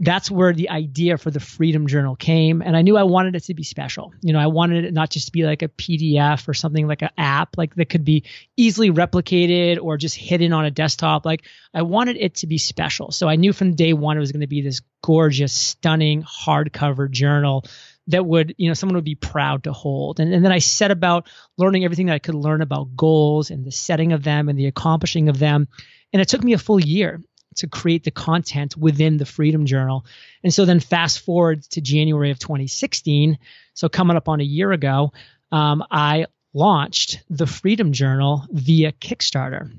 that's 0.00 0.30
where 0.30 0.52
the 0.52 0.70
idea 0.70 1.18
for 1.18 1.30
the 1.30 1.40
Freedom 1.40 1.88
Journal 1.88 2.14
came. 2.14 2.62
And 2.62 2.76
I 2.76 2.82
knew 2.82 2.96
I 2.96 3.02
wanted 3.02 3.34
it 3.34 3.44
to 3.44 3.54
be 3.54 3.64
special. 3.64 4.14
You 4.20 4.32
know, 4.32 4.38
I 4.38 4.46
wanted 4.46 4.84
it 4.84 4.94
not 4.94 5.10
just 5.10 5.26
to 5.26 5.32
be 5.32 5.44
like 5.44 5.62
a 5.62 5.68
PDF 5.68 6.46
or 6.46 6.54
something 6.54 6.86
like 6.86 7.02
an 7.02 7.10
app, 7.18 7.58
like 7.58 7.74
that 7.74 7.88
could 7.88 8.04
be 8.04 8.24
easily 8.56 8.92
replicated 8.92 9.78
or 9.82 9.96
just 9.96 10.14
hidden 10.14 10.52
on 10.52 10.64
a 10.64 10.70
desktop. 10.70 11.26
Like 11.26 11.44
I 11.74 11.82
wanted 11.82 12.16
it 12.16 12.36
to 12.36 12.46
be 12.46 12.58
special. 12.58 13.10
So 13.10 13.28
I 13.28 13.34
knew 13.34 13.52
from 13.52 13.74
day 13.74 13.92
one 13.92 14.16
it 14.16 14.20
was 14.20 14.30
going 14.30 14.42
to 14.42 14.46
be 14.46 14.62
this 14.62 14.82
gorgeous, 15.02 15.52
stunning 15.52 16.22
hardcover 16.22 17.10
journal 17.10 17.64
that 18.06 18.24
would, 18.24 18.54
you 18.56 18.68
know, 18.68 18.74
someone 18.74 18.94
would 18.94 19.04
be 19.04 19.16
proud 19.16 19.64
to 19.64 19.72
hold. 19.72 20.20
And, 20.20 20.32
and 20.32 20.44
then 20.44 20.52
I 20.52 20.60
set 20.60 20.92
about 20.92 21.28
learning 21.56 21.84
everything 21.84 22.06
that 22.06 22.14
I 22.14 22.20
could 22.20 22.36
learn 22.36 22.62
about 22.62 22.96
goals 22.96 23.50
and 23.50 23.64
the 23.64 23.72
setting 23.72 24.12
of 24.12 24.22
them 24.22 24.48
and 24.48 24.56
the 24.56 24.66
accomplishing 24.66 25.28
of 25.28 25.40
them. 25.40 25.66
And 26.12 26.22
it 26.22 26.28
took 26.28 26.44
me 26.44 26.52
a 26.52 26.58
full 26.58 26.80
year 26.80 27.20
to 27.56 27.66
create 27.66 28.04
the 28.04 28.10
content 28.10 28.76
within 28.76 29.16
the 29.16 29.26
Freedom 29.26 29.66
Journal. 29.66 30.04
And 30.42 30.52
so 30.52 30.64
then 30.64 30.80
fast 30.80 31.20
forward 31.20 31.62
to 31.70 31.80
January 31.80 32.30
of 32.30 32.38
2016. 32.38 33.38
So 33.74 33.88
coming 33.88 34.16
up 34.16 34.28
on 34.28 34.40
a 34.40 34.44
year 34.44 34.72
ago, 34.72 35.12
um, 35.50 35.82
I 35.90 36.26
launched 36.54 37.22
the 37.30 37.46
Freedom 37.46 37.92
Journal 37.92 38.46
via 38.50 38.92
Kickstarter. 38.92 39.70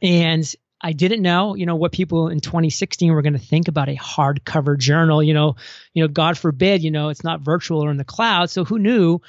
And 0.00 0.54
I 0.80 0.92
didn't 0.92 1.22
know, 1.22 1.54
you 1.56 1.66
know, 1.66 1.74
what 1.74 1.92
people 1.92 2.28
in 2.28 2.40
2016 2.40 3.12
were 3.12 3.22
going 3.22 3.32
to 3.32 3.38
think 3.38 3.68
about 3.68 3.88
a 3.88 3.96
hardcover 3.96 4.78
journal. 4.78 5.22
You 5.22 5.34
know, 5.34 5.56
you 5.92 6.04
know, 6.04 6.08
God 6.08 6.38
forbid, 6.38 6.82
you 6.82 6.90
know, 6.90 7.08
it's 7.08 7.24
not 7.24 7.40
virtual 7.40 7.84
or 7.84 7.90
in 7.90 7.96
the 7.96 8.04
cloud. 8.04 8.50
So 8.50 8.64
who 8.64 8.78
knew 8.78 9.20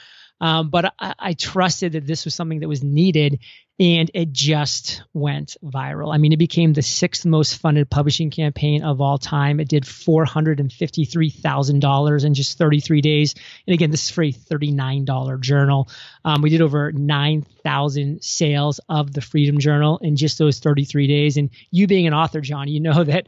um, 0.41 0.69
but 0.69 0.93
I, 0.99 1.15
I, 1.19 1.33
trusted 1.33 1.93
that 1.93 2.07
this 2.07 2.25
was 2.25 2.33
something 2.33 2.61
that 2.61 2.69
was 2.69 2.83
needed 2.83 3.39
and 3.79 4.11
it 4.13 4.31
just 4.33 5.01
went 5.13 5.55
viral. 5.63 6.13
I 6.13 6.17
mean, 6.17 6.33
it 6.33 6.37
became 6.37 6.73
the 6.73 6.81
sixth 6.81 7.25
most 7.25 7.59
funded 7.59 7.89
publishing 7.89 8.29
campaign 8.29 8.83
of 8.83 8.99
all 8.99 9.17
time. 9.17 9.61
It 9.61 9.69
did 9.69 9.83
$453,000 9.83 12.25
in 12.25 12.33
just 12.33 12.57
33 12.57 13.01
days. 13.01 13.35
And 13.65 13.73
again, 13.73 13.89
this 13.89 14.03
is 14.03 14.09
for 14.09 14.23
a 14.23 14.33
$39 14.33 15.39
journal. 15.39 15.87
Um, 16.25 16.41
we 16.41 16.49
did 16.49 16.61
over 16.61 16.91
9,000 16.91 18.21
sales 18.21 18.81
of 18.89 19.13
the 19.13 19.21
Freedom 19.21 19.59
Journal 19.59 19.97
in 19.99 20.17
just 20.17 20.37
those 20.37 20.59
33 20.59 21.07
days. 21.07 21.37
And 21.37 21.49
you 21.71 21.87
being 21.87 22.05
an 22.05 22.13
author, 22.13 22.41
John, 22.41 22.67
you 22.67 22.81
know 22.81 23.03
that 23.05 23.27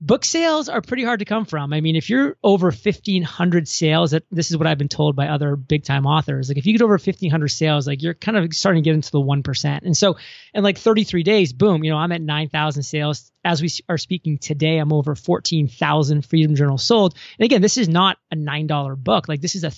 book 0.00 0.24
sales 0.24 0.68
are 0.68 0.80
pretty 0.80 1.04
hard 1.04 1.18
to 1.18 1.24
come 1.24 1.44
from. 1.44 1.72
I 1.72 1.80
mean, 1.80 1.96
if 1.96 2.08
you're 2.08 2.36
over 2.42 2.66
1500 2.66 3.68
sales, 3.68 4.12
that 4.12 4.24
this 4.30 4.50
is 4.50 4.56
what 4.56 4.66
I've 4.66 4.78
been 4.78 4.88
told 4.88 5.16
by 5.16 5.28
other 5.28 5.56
big 5.56 5.84
time 5.84 6.06
authors. 6.06 6.48
Like 6.48 6.58
if 6.58 6.66
you 6.66 6.72
get 6.72 6.82
over 6.82 6.92
1500 6.92 7.48
sales, 7.48 7.86
like 7.86 8.02
you're 8.02 8.14
kind 8.14 8.36
of 8.36 8.52
starting 8.54 8.82
to 8.82 8.88
get 8.88 8.94
into 8.94 9.10
the 9.10 9.20
1%. 9.20 9.82
And 9.82 9.96
so 9.96 10.16
in 10.54 10.62
like 10.62 10.78
33 10.78 11.22
days, 11.22 11.52
boom, 11.52 11.82
you 11.84 11.90
know, 11.90 11.96
I'm 11.96 12.12
at 12.12 12.22
9,000 12.22 12.82
sales. 12.82 13.30
As 13.44 13.62
we 13.62 13.70
are 13.88 13.98
speaking 13.98 14.38
today, 14.38 14.78
I'm 14.78 14.92
over 14.92 15.14
14,000 15.14 16.24
Freedom 16.24 16.54
Journals 16.54 16.84
sold. 16.84 17.14
And 17.38 17.44
again, 17.44 17.62
this 17.62 17.76
is 17.78 17.88
not 17.88 18.18
a 18.30 18.36
$9 18.36 18.96
book. 18.98 19.28
Like 19.28 19.40
this 19.40 19.54
is 19.54 19.64
a 19.64 19.70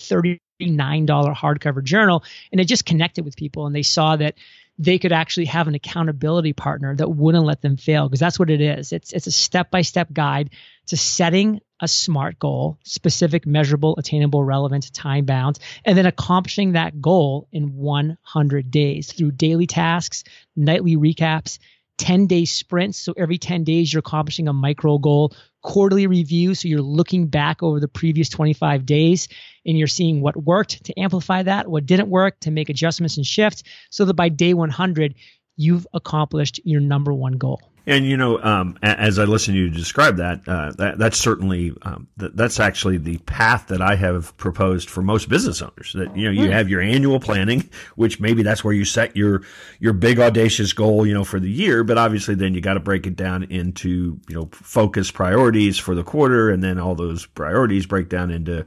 $39 0.60 1.36
hardcover 1.36 1.82
journal. 1.82 2.24
And 2.52 2.60
it 2.60 2.66
just 2.66 2.84
connected 2.84 3.24
with 3.24 3.36
people 3.36 3.66
and 3.66 3.74
they 3.74 3.82
saw 3.82 4.16
that 4.16 4.34
they 4.78 4.98
could 4.98 5.12
actually 5.12 5.44
have 5.44 5.68
an 5.68 5.74
accountability 5.74 6.54
partner 6.54 6.96
that 6.96 7.08
wouldn't 7.10 7.44
let 7.44 7.60
them 7.60 7.76
fail 7.76 8.08
because 8.08 8.20
that's 8.20 8.38
what 8.38 8.48
it 8.48 8.62
is. 8.62 8.92
It's 8.92 9.12
it's 9.12 9.26
a 9.26 9.32
step-by-step 9.32 10.10
guide 10.10 10.50
to 10.86 10.96
setting 10.96 11.60
a 11.80 11.86
smart 11.86 12.38
goal, 12.38 12.78
specific, 12.82 13.46
measurable, 13.46 13.94
attainable, 13.98 14.42
relevant, 14.42 14.90
time 14.92 15.26
bound, 15.26 15.58
and 15.84 15.98
then 15.98 16.06
accomplishing 16.06 16.72
that 16.72 17.00
goal 17.00 17.46
in 17.52 17.76
100 17.76 18.70
days 18.70 19.12
through 19.12 19.32
daily 19.32 19.66
tasks, 19.66 20.24
nightly 20.56 20.96
recaps, 20.96 21.58
10 22.00 22.26
day 22.26 22.46
sprints. 22.46 22.96
So 22.96 23.12
every 23.16 23.36
10 23.36 23.62
days, 23.62 23.92
you're 23.92 24.00
accomplishing 24.00 24.48
a 24.48 24.54
micro 24.54 24.96
goal, 24.96 25.34
quarterly 25.62 26.06
review. 26.06 26.54
So 26.54 26.66
you're 26.66 26.80
looking 26.80 27.26
back 27.26 27.62
over 27.62 27.78
the 27.78 27.88
previous 27.88 28.30
25 28.30 28.86
days 28.86 29.28
and 29.66 29.78
you're 29.78 29.86
seeing 29.86 30.22
what 30.22 30.34
worked 30.34 30.82
to 30.84 30.98
amplify 30.98 31.42
that, 31.42 31.68
what 31.68 31.84
didn't 31.84 32.08
work 32.08 32.40
to 32.40 32.50
make 32.50 32.70
adjustments 32.70 33.18
and 33.18 33.26
shift 33.26 33.64
so 33.90 34.06
that 34.06 34.14
by 34.14 34.30
day 34.30 34.54
100, 34.54 35.14
you've 35.56 35.86
accomplished 35.92 36.58
your 36.64 36.80
number 36.80 37.12
one 37.12 37.34
goal. 37.34 37.60
And 37.86 38.04
you 38.04 38.16
know, 38.16 38.42
um, 38.42 38.78
as 38.82 39.18
I 39.18 39.24
listen 39.24 39.54
to 39.54 39.60
you 39.60 39.70
describe 39.70 40.16
that, 40.18 40.42
uh, 40.46 40.72
that 40.72 40.98
that's 40.98 41.18
certainly 41.18 41.72
um, 41.82 42.08
th- 42.18 42.32
that's 42.34 42.60
actually 42.60 42.98
the 42.98 43.18
path 43.18 43.68
that 43.68 43.80
I 43.80 43.96
have 43.96 44.36
proposed 44.36 44.90
for 44.90 45.02
most 45.02 45.28
business 45.28 45.62
owners. 45.62 45.94
That 45.94 46.14
you 46.16 46.26
know, 46.26 46.30
you 46.30 46.46
hmm. 46.46 46.52
have 46.52 46.68
your 46.68 46.80
annual 46.80 47.20
planning, 47.20 47.68
which 47.96 48.20
maybe 48.20 48.42
that's 48.42 48.62
where 48.62 48.74
you 48.74 48.84
set 48.84 49.16
your 49.16 49.42
your 49.78 49.92
big 49.92 50.20
audacious 50.20 50.72
goal, 50.72 51.06
you 51.06 51.14
know, 51.14 51.24
for 51.24 51.40
the 51.40 51.50
year. 51.50 51.82
But 51.82 51.96
obviously, 51.98 52.34
then 52.34 52.54
you 52.54 52.60
got 52.60 52.74
to 52.74 52.80
break 52.80 53.06
it 53.06 53.16
down 53.16 53.44
into 53.44 54.20
you 54.28 54.34
know 54.34 54.48
focus 54.52 55.10
priorities 55.10 55.78
for 55.78 55.94
the 55.94 56.04
quarter, 56.04 56.50
and 56.50 56.62
then 56.62 56.78
all 56.78 56.94
those 56.94 57.26
priorities 57.26 57.86
break 57.86 58.08
down 58.08 58.30
into 58.30 58.66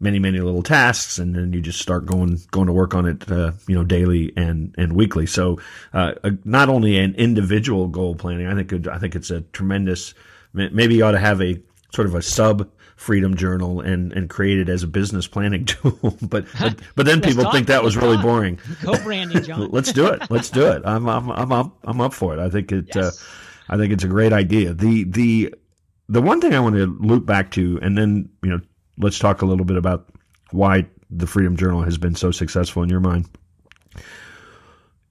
many 0.00 0.18
many 0.18 0.38
little 0.38 0.62
tasks 0.62 1.18
and 1.18 1.34
then 1.34 1.52
you 1.52 1.60
just 1.60 1.80
start 1.80 2.06
going 2.06 2.38
going 2.50 2.66
to 2.66 2.72
work 2.72 2.94
on 2.94 3.06
it 3.06 3.30
uh, 3.30 3.52
you 3.66 3.74
know 3.74 3.84
daily 3.84 4.32
and 4.36 4.74
and 4.78 4.92
weekly. 4.92 5.26
So 5.26 5.58
uh, 5.92 6.12
not 6.44 6.68
only 6.68 6.98
an 6.98 7.14
individual 7.14 7.88
goal 7.88 8.14
planning 8.14 8.46
i 8.46 8.54
think 8.54 8.72
it, 8.72 8.88
i 8.88 8.98
think 8.98 9.16
it's 9.16 9.30
a 9.30 9.40
tremendous 9.52 10.14
maybe 10.52 10.94
you 10.94 11.04
ought 11.04 11.12
to 11.12 11.18
have 11.18 11.40
a 11.42 11.60
sort 11.92 12.06
of 12.06 12.14
a 12.14 12.22
sub 12.22 12.68
freedom 12.96 13.36
journal 13.36 13.80
and 13.80 14.12
and 14.12 14.28
create 14.28 14.58
it 14.58 14.68
as 14.68 14.82
a 14.82 14.86
business 14.86 15.26
planning 15.26 15.64
tool 15.66 16.16
but 16.22 16.44
but, 16.60 16.78
but 16.96 17.06
then 17.06 17.20
people 17.20 17.50
think 17.50 17.66
that 17.68 17.82
was 17.82 17.96
really 17.96 18.16
boring. 18.18 18.58
Co-branding 18.82 19.44
john. 19.44 19.70
Let's 19.70 19.92
do 19.92 20.06
it. 20.08 20.22
Let's 20.30 20.50
do 20.50 20.66
it. 20.66 20.82
I'm 20.84 21.08
i'm 21.08 21.30
i'm 21.30 21.52
up 21.52 21.76
i'm 21.84 22.00
up 22.00 22.12
for 22.12 22.34
it. 22.34 22.40
I 22.40 22.50
think 22.50 22.72
it 22.72 22.96
uh, 22.96 23.02
yes. 23.02 23.22
uh, 23.22 23.74
i 23.74 23.76
think 23.76 23.92
it's 23.92 24.04
a 24.04 24.08
great 24.08 24.32
idea. 24.32 24.74
The 24.74 25.04
the 25.04 25.54
the 26.08 26.22
one 26.22 26.40
thing 26.40 26.54
i 26.54 26.60
want 26.60 26.74
to 26.74 26.86
loop 27.00 27.26
back 27.26 27.50
to 27.52 27.78
and 27.82 27.96
then 27.96 28.28
you 28.42 28.50
know 28.50 28.60
let's 28.98 29.18
talk 29.18 29.42
a 29.42 29.46
little 29.46 29.64
bit 29.64 29.76
about 29.76 30.08
why 30.50 30.86
the 31.10 31.26
Freedom 31.26 31.56
Journal 31.56 31.82
has 31.82 31.98
been 31.98 32.14
so 32.14 32.30
successful 32.30 32.82
in 32.82 32.88
your 32.88 33.00
mind. 33.00 33.28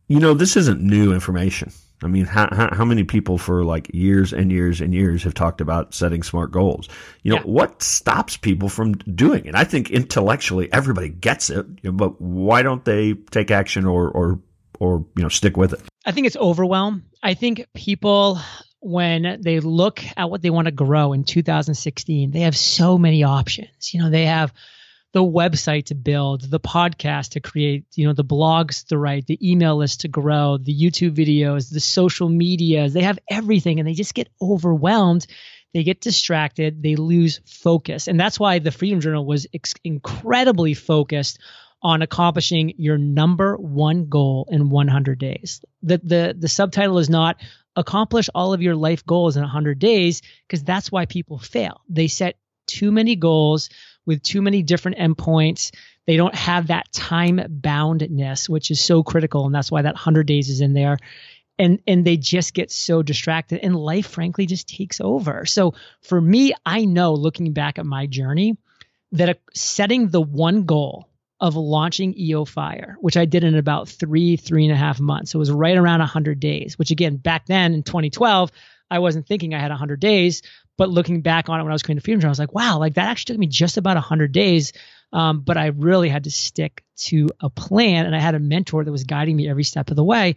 You 0.08 0.20
know, 0.20 0.34
this 0.34 0.56
isn't 0.56 0.82
new 0.82 1.14
information. 1.14 1.72
I 2.04 2.08
mean, 2.08 2.26
how, 2.26 2.48
how, 2.52 2.70
how, 2.74 2.86
many 2.86 3.04
people 3.04 3.40
for 3.40 3.64
like 3.64 3.90
years 3.92 4.32
and 4.32 4.52
years 4.52 4.82
and 4.82 4.94
years 4.94 5.24
have 5.24 5.34
talked 5.34 5.62
about 5.62 5.96
setting 5.96 6.22
smart 6.22 6.52
goals? 6.52 6.88
You 7.24 7.32
know, 7.32 7.38
yeah. 7.38 7.44
what 7.44 7.82
stops 7.82 8.38
people 8.38 8.70
from 8.70 8.94
doing 8.94 9.46
it? 9.46 9.56
I 9.56 9.64
think 9.64 9.90
intellectually 9.90 10.72
everybody 10.72 11.10
gets 11.10 11.50
it, 11.50 11.66
you 11.82 11.92
know, 11.92 11.94
but 11.94 12.22
why 12.22 12.62
don't 12.62 12.86
they 12.86 13.14
take 13.14 13.50
action 13.50 13.86
or, 13.86 14.10
or, 14.10 14.40
or, 14.80 15.06
you 15.16 15.24
know, 15.24 15.30
stick 15.30 15.58
with 15.58 15.74
it? 15.74 15.82
I 16.06 16.12
think 16.12 16.28
it's 16.28 16.38
overwhelm. 16.38 17.04
I 17.24 17.34
think 17.34 17.66
people, 17.74 18.40
when 18.88 19.42
they 19.42 19.60
look 19.60 20.02
at 20.16 20.30
what 20.30 20.42
they 20.42 20.50
want 20.50 20.68
to 20.68 20.72
grow 20.72 21.12
in 21.12 21.26
2016, 21.26 22.32
they 22.32 22.40
have 22.42 22.56
so 22.56 22.98
many 22.98 23.24
options. 23.24 23.94
You 23.94 24.02
know, 24.02 24.10
they 24.10 24.28
have 24.28 24.54
the 25.12 25.22
website 25.22 25.88
to 25.88 25.96
build, 25.96 26.50
the 26.50 26.60
podcast 26.60 27.32
to 27.32 27.42
create, 27.42 27.86
you 27.96 28.08
know, 28.08 28.14
the 28.14 28.24
blogs 28.24 28.86
to 28.88 28.98
write, 28.98 29.28
the 29.28 29.52
email 29.52 29.76
list 29.76 30.02
to 30.02 30.08
grow, 30.08 30.58
the 30.58 30.74
YouTube 30.74 31.16
videos, 31.16 31.70
the 31.70 31.82
social 31.82 32.30
medias. 32.30 32.94
They 32.94 33.02
have 33.02 33.20
everything 33.30 33.80
and 33.80 33.88
they 33.88 33.94
just 33.94 34.14
get 34.14 34.30
overwhelmed. 34.42 35.28
They 35.74 35.84
get 35.84 36.00
distracted. 36.00 36.82
They 36.82 36.96
lose 36.96 37.42
focus. 37.46 38.08
And 38.08 38.18
that's 38.18 38.40
why 38.40 38.60
the 38.60 38.72
Freedom 38.72 39.02
Journal 39.02 39.26
was 39.26 39.48
ex- 39.54 39.74
incredibly 39.84 40.76
focused 40.76 41.40
on 41.82 42.02
accomplishing 42.02 42.74
your 42.78 42.98
number 42.98 43.56
one 43.56 44.08
goal 44.08 44.48
in 44.50 44.70
100 44.70 45.20
days. 45.20 45.64
The, 45.84 46.00
the, 46.04 46.36
the 46.38 46.48
subtitle 46.48 46.98
is 46.98 47.10
not 47.10 47.38
accomplish 47.76 48.30
all 48.34 48.54
of 48.54 48.62
your 48.62 48.76
life 48.76 49.06
goals 49.06 49.38
in 49.38 49.44
100 49.44 49.78
days 49.78 50.22
because 50.48 50.64
that's 50.64 50.92
why 50.92 51.06
people 51.06 51.38
fail. 51.38 51.82
They 51.88 52.08
set 52.08 52.38
too 52.66 52.92
many 52.92 53.16
goals 53.16 53.70
with 54.06 54.24
too 54.24 54.42
many 54.42 54.64
different 54.64 54.98
endpoints. 54.98 55.72
They 56.08 56.18
don't 56.18 56.34
have 56.34 56.68
that 56.68 56.92
time 56.92 57.42
boundness, 57.48 58.50
which 58.50 58.72
is 58.72 58.84
so 58.84 59.04
critical. 59.04 59.46
And 59.46 59.54
that's 59.54 59.72
why 59.72 59.84
that 59.84 59.94
100 59.94 60.26
days 60.26 60.50
is 60.50 60.62
in 60.62 60.74
there. 60.74 60.98
And, 61.60 61.80
and 61.88 62.06
they 62.06 62.18
just 62.18 62.54
get 62.54 62.72
so 62.72 63.04
distracted 63.04 63.64
and 63.64 63.76
life 63.76 64.08
frankly 64.08 64.46
just 64.46 64.68
takes 64.68 65.02
over. 65.02 65.46
So 65.46 65.74
for 66.02 66.20
me, 66.20 66.54
I 66.66 66.86
know 66.86 67.14
looking 67.14 67.54
back 67.54 67.80
at 67.80 67.86
my 67.86 68.06
journey 68.06 68.58
that 69.12 69.30
a, 69.30 69.38
setting 69.54 70.10
the 70.10 70.22
one 70.22 70.66
goal 70.66 71.07
of 71.40 71.56
launching 71.56 72.14
EOFire, 72.16 72.96
which 73.00 73.18
I 73.18 73.26
did 73.26 73.44
in 73.44 73.56
about 73.56 73.90
three, 73.90 74.38
three 74.38 74.66
and 74.66 74.74
a 74.74 74.78
half 74.78 75.00
months. 75.00 75.32
So 75.32 75.38
it 75.38 75.40
was 75.40 75.52
right 75.52 75.78
around 75.78 76.00
100 76.00 76.40
days, 76.40 76.80
which 76.80 76.92
again, 76.92 77.18
back 77.18 77.46
then 77.46 77.74
in 77.74 77.84
2012, 77.84 78.52
I 78.90 79.00
wasn't 79.00 79.28
thinking 79.28 79.54
I 79.54 79.60
had 79.60 79.70
100 79.70 80.00
days, 80.00 80.42
but 80.78 80.90
looking 80.90 81.22
back 81.22 81.50
on 81.50 81.60
it 81.60 81.64
when 81.64 81.72
I 81.72 81.76
was 81.76 81.84
creating 81.84 81.98
the 81.98 82.04
Freedom 82.04 82.22
Journal, 82.22 82.32
I 82.32 82.34
was 82.34 82.40
like, 82.40 82.54
wow, 82.54 82.80
like 82.80 82.96
that 82.96 83.10
actually 83.10 83.36
took 83.36 83.40
me 83.40 83.48
just 83.48 83.78
about 83.78 83.98
100 83.98 84.32
days. 84.32 84.74
Um, 85.14 85.42
but 85.42 85.58
I 85.58 85.68
really 85.68 86.10
had 86.10 86.26
to 86.26 86.32
stick 86.32 86.84
to 86.98 87.30
a 87.40 87.50
plan 87.50 88.06
and 88.06 88.16
I 88.16 88.20
had 88.20 88.36
a 88.36 88.40
mentor 88.40 88.84
that 88.84 88.92
was 88.92 89.04
guiding 89.04 89.36
me 89.36 89.50
every 89.50 89.64
step 89.64 89.90
of 89.90 89.96
the 89.96 90.04
way. 90.04 90.36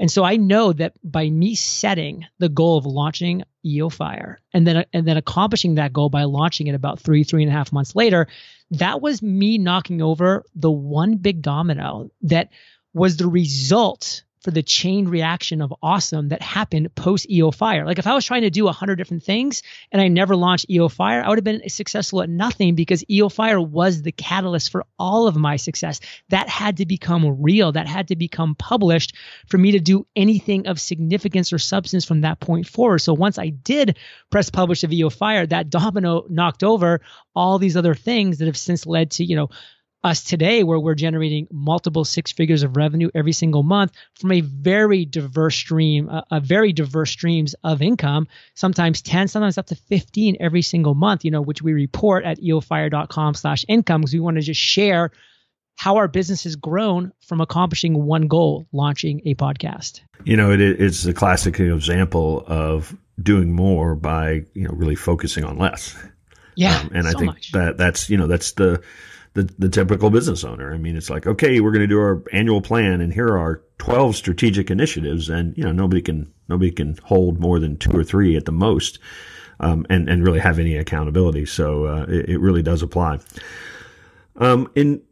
And 0.00 0.10
so 0.10 0.24
I 0.24 0.36
know 0.36 0.72
that 0.72 0.94
by 1.04 1.28
me 1.28 1.54
setting 1.54 2.24
the 2.38 2.48
goal 2.48 2.78
of 2.78 2.86
launching 2.86 3.44
EO 3.64 3.90
Fire 3.90 4.40
and 4.52 4.66
then 4.66 4.86
and 4.94 5.06
then 5.06 5.18
accomplishing 5.18 5.74
that 5.74 5.92
goal 5.92 6.08
by 6.08 6.24
launching 6.24 6.68
it 6.68 6.74
about 6.74 7.00
three, 7.00 7.22
three 7.22 7.42
and 7.42 7.52
a 7.52 7.54
half 7.54 7.70
months 7.70 7.94
later, 7.94 8.26
that 8.72 9.00
was 9.00 9.22
me 9.22 9.58
knocking 9.58 10.02
over 10.02 10.44
the 10.54 10.70
one 10.70 11.16
big 11.16 11.42
domino 11.42 12.10
that 12.22 12.50
was 12.94 13.16
the 13.16 13.28
result 13.28 14.22
for 14.40 14.50
the 14.50 14.62
chain 14.62 15.06
reaction 15.08 15.60
of 15.60 15.74
awesome 15.82 16.28
that 16.28 16.42
happened 16.42 16.94
post 16.94 17.28
EOFire. 17.28 17.84
Like 17.84 17.98
if 17.98 18.06
I 18.06 18.14
was 18.14 18.24
trying 18.24 18.42
to 18.42 18.50
do 18.50 18.68
a 18.68 18.72
hundred 18.72 18.96
different 18.96 19.22
things 19.22 19.62
and 19.92 20.00
I 20.00 20.08
never 20.08 20.34
launched 20.34 20.68
EOFire, 20.68 21.22
I 21.22 21.28
would 21.28 21.38
have 21.38 21.44
been 21.44 21.68
successful 21.68 22.22
at 22.22 22.30
nothing 22.30 22.74
because 22.74 23.04
EOFire 23.04 23.66
was 23.66 24.02
the 24.02 24.12
catalyst 24.12 24.70
for 24.70 24.86
all 24.98 25.26
of 25.26 25.36
my 25.36 25.56
success. 25.56 26.00
That 26.30 26.48
had 26.48 26.78
to 26.78 26.86
become 26.86 27.42
real. 27.42 27.72
That 27.72 27.86
had 27.86 28.08
to 28.08 28.16
become 28.16 28.54
published 28.54 29.14
for 29.46 29.58
me 29.58 29.72
to 29.72 29.80
do 29.80 30.06
anything 30.16 30.66
of 30.66 30.80
significance 30.80 31.52
or 31.52 31.58
substance 31.58 32.04
from 32.04 32.22
that 32.22 32.40
point 32.40 32.66
forward. 32.66 33.00
So 33.00 33.12
once 33.12 33.38
I 33.38 33.50
did 33.50 33.98
press 34.30 34.48
publish 34.48 34.84
of 34.84 34.90
EOFire, 34.90 35.48
that 35.50 35.70
domino 35.70 36.24
knocked 36.28 36.64
over 36.64 37.02
all 37.34 37.58
these 37.58 37.76
other 37.76 37.94
things 37.94 38.38
that 38.38 38.46
have 38.46 38.56
since 38.56 38.86
led 38.86 39.10
to, 39.12 39.24
you 39.24 39.36
know, 39.36 39.50
us 40.02 40.22
today 40.24 40.62
where 40.62 40.78
we're 40.78 40.94
generating 40.94 41.46
multiple 41.50 42.04
six 42.04 42.32
figures 42.32 42.62
of 42.62 42.76
revenue 42.76 43.10
every 43.14 43.32
single 43.32 43.62
month 43.62 43.92
from 44.14 44.32
a 44.32 44.40
very 44.40 45.04
diverse 45.04 45.54
stream 45.54 46.08
a, 46.08 46.24
a, 46.30 46.40
very 46.40 46.72
diverse 46.72 47.10
streams 47.10 47.54
of 47.64 47.82
income 47.82 48.26
sometimes 48.54 49.02
10 49.02 49.28
sometimes 49.28 49.58
up 49.58 49.66
to 49.66 49.74
15 49.74 50.38
every 50.40 50.62
single 50.62 50.94
month 50.94 51.24
you 51.24 51.30
know 51.30 51.42
which 51.42 51.60
we 51.60 51.72
report 51.72 52.24
at 52.24 52.40
eofire.com 52.40 53.34
slash 53.34 53.64
income 53.68 54.00
because 54.00 54.14
we 54.14 54.20
want 54.20 54.36
to 54.36 54.42
just 54.42 54.60
share 54.60 55.10
how 55.76 55.96
our 55.96 56.08
business 56.08 56.44
has 56.44 56.56
grown 56.56 57.12
from 57.20 57.40
accomplishing 57.40 58.04
one 58.04 58.26
goal 58.26 58.66
launching 58.72 59.20
a 59.26 59.34
podcast 59.34 60.00
you 60.24 60.36
know 60.36 60.50
it, 60.50 60.60
it's 60.60 61.04
a 61.04 61.12
classic 61.12 61.60
example 61.60 62.42
of 62.46 62.96
doing 63.22 63.52
more 63.52 63.94
by 63.94 64.42
you 64.54 64.64
know 64.64 64.72
really 64.72 64.96
focusing 64.96 65.44
on 65.44 65.58
less 65.58 65.94
yeah 66.54 66.80
um, 66.80 66.90
and 66.94 67.04
so 67.04 67.10
i 67.10 67.12
think 67.12 67.26
much. 67.26 67.52
that 67.52 67.76
that's 67.76 68.08
you 68.08 68.16
know 68.16 68.26
that's 68.26 68.52
the 68.52 68.82
the, 69.34 69.44
the 69.58 69.68
typical 69.68 70.10
business 70.10 70.44
owner. 70.44 70.72
I 70.72 70.78
mean, 70.78 70.96
it's 70.96 71.10
like, 71.10 71.26
okay, 71.26 71.60
we're 71.60 71.70
going 71.70 71.82
to 71.82 71.86
do 71.86 72.00
our 72.00 72.22
annual 72.32 72.60
plan 72.60 73.00
and 73.00 73.12
here 73.12 73.28
are 73.28 73.38
our 73.38 73.62
12 73.78 74.16
strategic 74.16 74.70
initiatives. 74.70 75.28
And, 75.28 75.56
you 75.56 75.64
know, 75.64 75.72
nobody 75.72 76.02
can, 76.02 76.32
nobody 76.48 76.70
can 76.70 76.98
hold 77.04 77.38
more 77.38 77.58
than 77.58 77.76
two 77.76 77.92
or 77.92 78.04
three 78.04 78.36
at 78.36 78.44
the 78.44 78.52
most. 78.52 78.98
Um, 79.62 79.84
and, 79.90 80.08
and 80.08 80.24
really 80.24 80.40
have 80.40 80.58
any 80.58 80.74
accountability. 80.76 81.44
So, 81.44 81.84
uh, 81.84 82.06
it, 82.08 82.30
it, 82.30 82.38
really 82.38 82.62
does 82.62 82.82
apply. 82.82 83.18
Um, 84.36 84.72
in, 84.74 85.02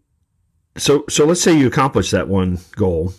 so, 0.74 1.04
so 1.10 1.26
let's 1.26 1.42
say 1.42 1.54
you 1.54 1.66
accomplish 1.66 2.12
that 2.12 2.28
one 2.28 2.58
goal 2.74 3.12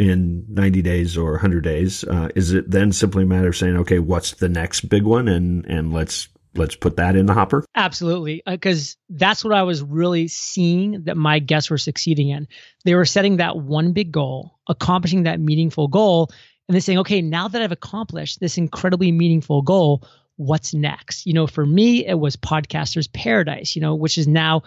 in 0.00 0.44
90 0.48 0.82
days 0.82 1.16
or 1.16 1.32
100 1.32 1.60
days. 1.62 2.02
Uh, 2.02 2.28
is 2.34 2.52
it 2.52 2.68
then 2.68 2.90
simply 2.90 3.22
a 3.22 3.26
matter 3.26 3.46
of 3.46 3.56
saying, 3.56 3.76
okay, 3.76 4.00
what's 4.00 4.32
the 4.32 4.48
next 4.48 4.88
big 4.88 5.04
one? 5.04 5.28
And, 5.28 5.64
and 5.66 5.92
let's 5.92 6.26
let's 6.56 6.76
put 6.76 6.96
that 6.96 7.16
in 7.16 7.26
the 7.26 7.34
hopper? 7.34 7.64
Absolutely. 7.74 8.42
Because 8.46 8.92
uh, 8.92 9.14
that's 9.18 9.44
what 9.44 9.52
I 9.52 9.62
was 9.62 9.82
really 9.82 10.28
seeing 10.28 11.04
that 11.04 11.16
my 11.16 11.38
guests 11.38 11.70
were 11.70 11.78
succeeding 11.78 12.30
in. 12.30 12.48
They 12.84 12.94
were 12.94 13.04
setting 13.04 13.38
that 13.38 13.56
one 13.56 13.92
big 13.92 14.12
goal, 14.12 14.58
accomplishing 14.68 15.24
that 15.24 15.40
meaningful 15.40 15.88
goal, 15.88 16.30
and 16.68 16.74
then 16.74 16.80
saying, 16.80 17.00
okay, 17.00 17.22
now 17.22 17.48
that 17.48 17.62
I've 17.62 17.72
accomplished 17.72 18.40
this 18.40 18.58
incredibly 18.58 19.12
meaningful 19.12 19.62
goal, 19.62 20.06
what's 20.36 20.74
next? 20.74 21.26
You 21.26 21.34
know, 21.34 21.46
for 21.46 21.64
me, 21.64 22.06
it 22.06 22.18
was 22.18 22.36
Podcasters 22.36 23.12
Paradise, 23.12 23.76
you 23.76 23.82
know, 23.82 23.94
which 23.94 24.18
is 24.18 24.26
now 24.26 24.62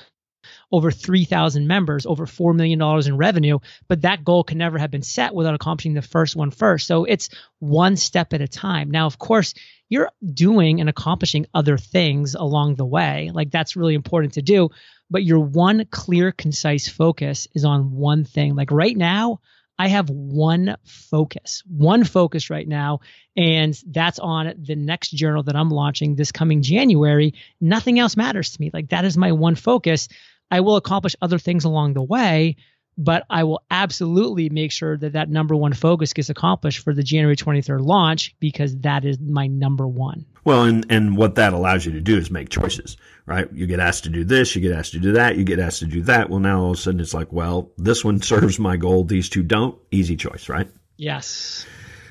over 0.72 0.92
3,000 0.92 1.68
members, 1.68 2.06
over 2.06 2.26
$4 2.26 2.56
million 2.56 2.82
in 2.82 3.18
revenue. 3.18 3.60
But 3.88 4.02
that 4.02 4.24
goal 4.24 4.44
can 4.44 4.58
never 4.58 4.78
have 4.78 4.92
been 4.92 5.02
set 5.02 5.34
without 5.34 5.56
accomplishing 5.56 5.94
the 5.94 6.02
first 6.02 6.36
one 6.36 6.52
first. 6.52 6.88
So 6.88 7.06
it's 7.06 7.30
one 7.60 7.96
step 7.96 8.34
at 8.34 8.42
a 8.42 8.48
time. 8.48 8.92
Now, 8.92 9.06
of 9.06 9.18
course, 9.18 9.54
you're 9.90 10.12
doing 10.34 10.80
and 10.80 10.90
accomplishing 10.90 11.46
other 11.54 11.78
things 11.78 12.36
along 12.36 12.76
the 12.76 12.86
way. 12.86 13.32
Like 13.34 13.52
that's 13.52 13.76
really 13.76 13.96
important 13.96 14.34
to 14.34 14.42
do. 14.42 14.70
But 15.10 15.24
your 15.24 15.40
one 15.40 15.86
clear, 15.90 16.32
concise 16.32 16.88
focus 16.88 17.48
is 17.56 17.64
on 17.64 17.92
one 17.92 18.26
thing. 18.26 18.56
Like 18.56 18.72
right 18.72 18.96
now, 18.96 19.40
I 19.80 19.90
have 19.90 20.10
one 20.10 20.76
focus, 20.84 21.64
one 21.68 22.04
focus 22.04 22.50
right 22.50 22.68
now, 22.68 23.02
and 23.36 23.80
that's 23.86 24.18
on 24.18 24.54
the 24.58 24.76
next 24.76 25.12
journal 25.12 25.44
that 25.44 25.56
I'm 25.56 25.70
launching 25.70 26.16
this 26.16 26.32
coming 26.32 26.64
January. 26.64 27.36
Nothing 27.62 28.00
else 28.00 28.18
matters 28.18 28.52
to 28.52 28.62
me. 28.62 28.72
Like 28.74 28.90
that 28.90 29.06
is 29.06 29.18
my 29.18 29.32
one 29.34 29.56
focus. 29.56 30.08
I 30.50 30.62
will 30.62 30.78
accomplish 30.78 31.16
other 31.22 31.38
things 31.38 31.66
along 31.66 31.94
the 31.94 32.02
way, 32.02 32.56
but 32.98 33.26
I 33.30 33.44
will 33.44 33.62
absolutely 33.70 34.50
make 34.50 34.72
sure 34.72 34.98
that 34.98 35.14
that 35.14 35.30
number 35.30 35.56
one 35.56 35.74
focus 35.74 36.14
gets 36.14 36.30
accomplished 36.30 36.84
for 36.84 36.94
the 36.94 37.04
January 37.04 37.36
23rd 37.36 37.86
launch 37.86 38.36
because 38.40 38.76
that 38.80 39.06
is 39.06 39.20
my 39.20 39.48
number 39.48 39.88
one. 39.88 40.26
Well, 40.44 40.64
and, 40.64 40.86
and 40.90 41.16
what 41.16 41.36
that 41.36 41.54
allows 41.54 41.86
you 41.86 41.92
to 41.92 42.02
do 42.02 42.18
is 42.18 42.32
make 42.32 42.50
choices, 42.50 42.98
right? 43.26 43.52
You 43.54 43.68
get 43.68 43.80
asked 43.80 44.06
to 44.06 44.10
do 44.10 44.24
this, 44.24 44.56
you 44.56 44.62
get 44.62 44.72
asked 44.72 44.94
to 44.94 45.00
do 45.00 45.14
that, 45.14 45.38
you 45.38 45.44
get 45.44 45.60
asked 45.60 45.80
to 45.80 45.86
do 45.86 46.02
that. 46.04 46.30
Well, 46.30 46.40
now 46.40 46.62
all 46.62 46.72
of 46.72 46.78
a 46.78 46.82
sudden 46.82 47.00
it's 47.00 47.14
like, 47.14 47.32
well, 47.32 47.72
this 47.78 48.04
one 48.04 48.22
serves 48.22 48.58
my 48.58 48.78
goal, 48.78 49.04
these 49.04 49.30
two 49.30 49.44
don't. 49.44 49.78
Easy 49.92 50.16
choice, 50.16 50.50
right? 50.50 50.70
Yes. 50.98 51.66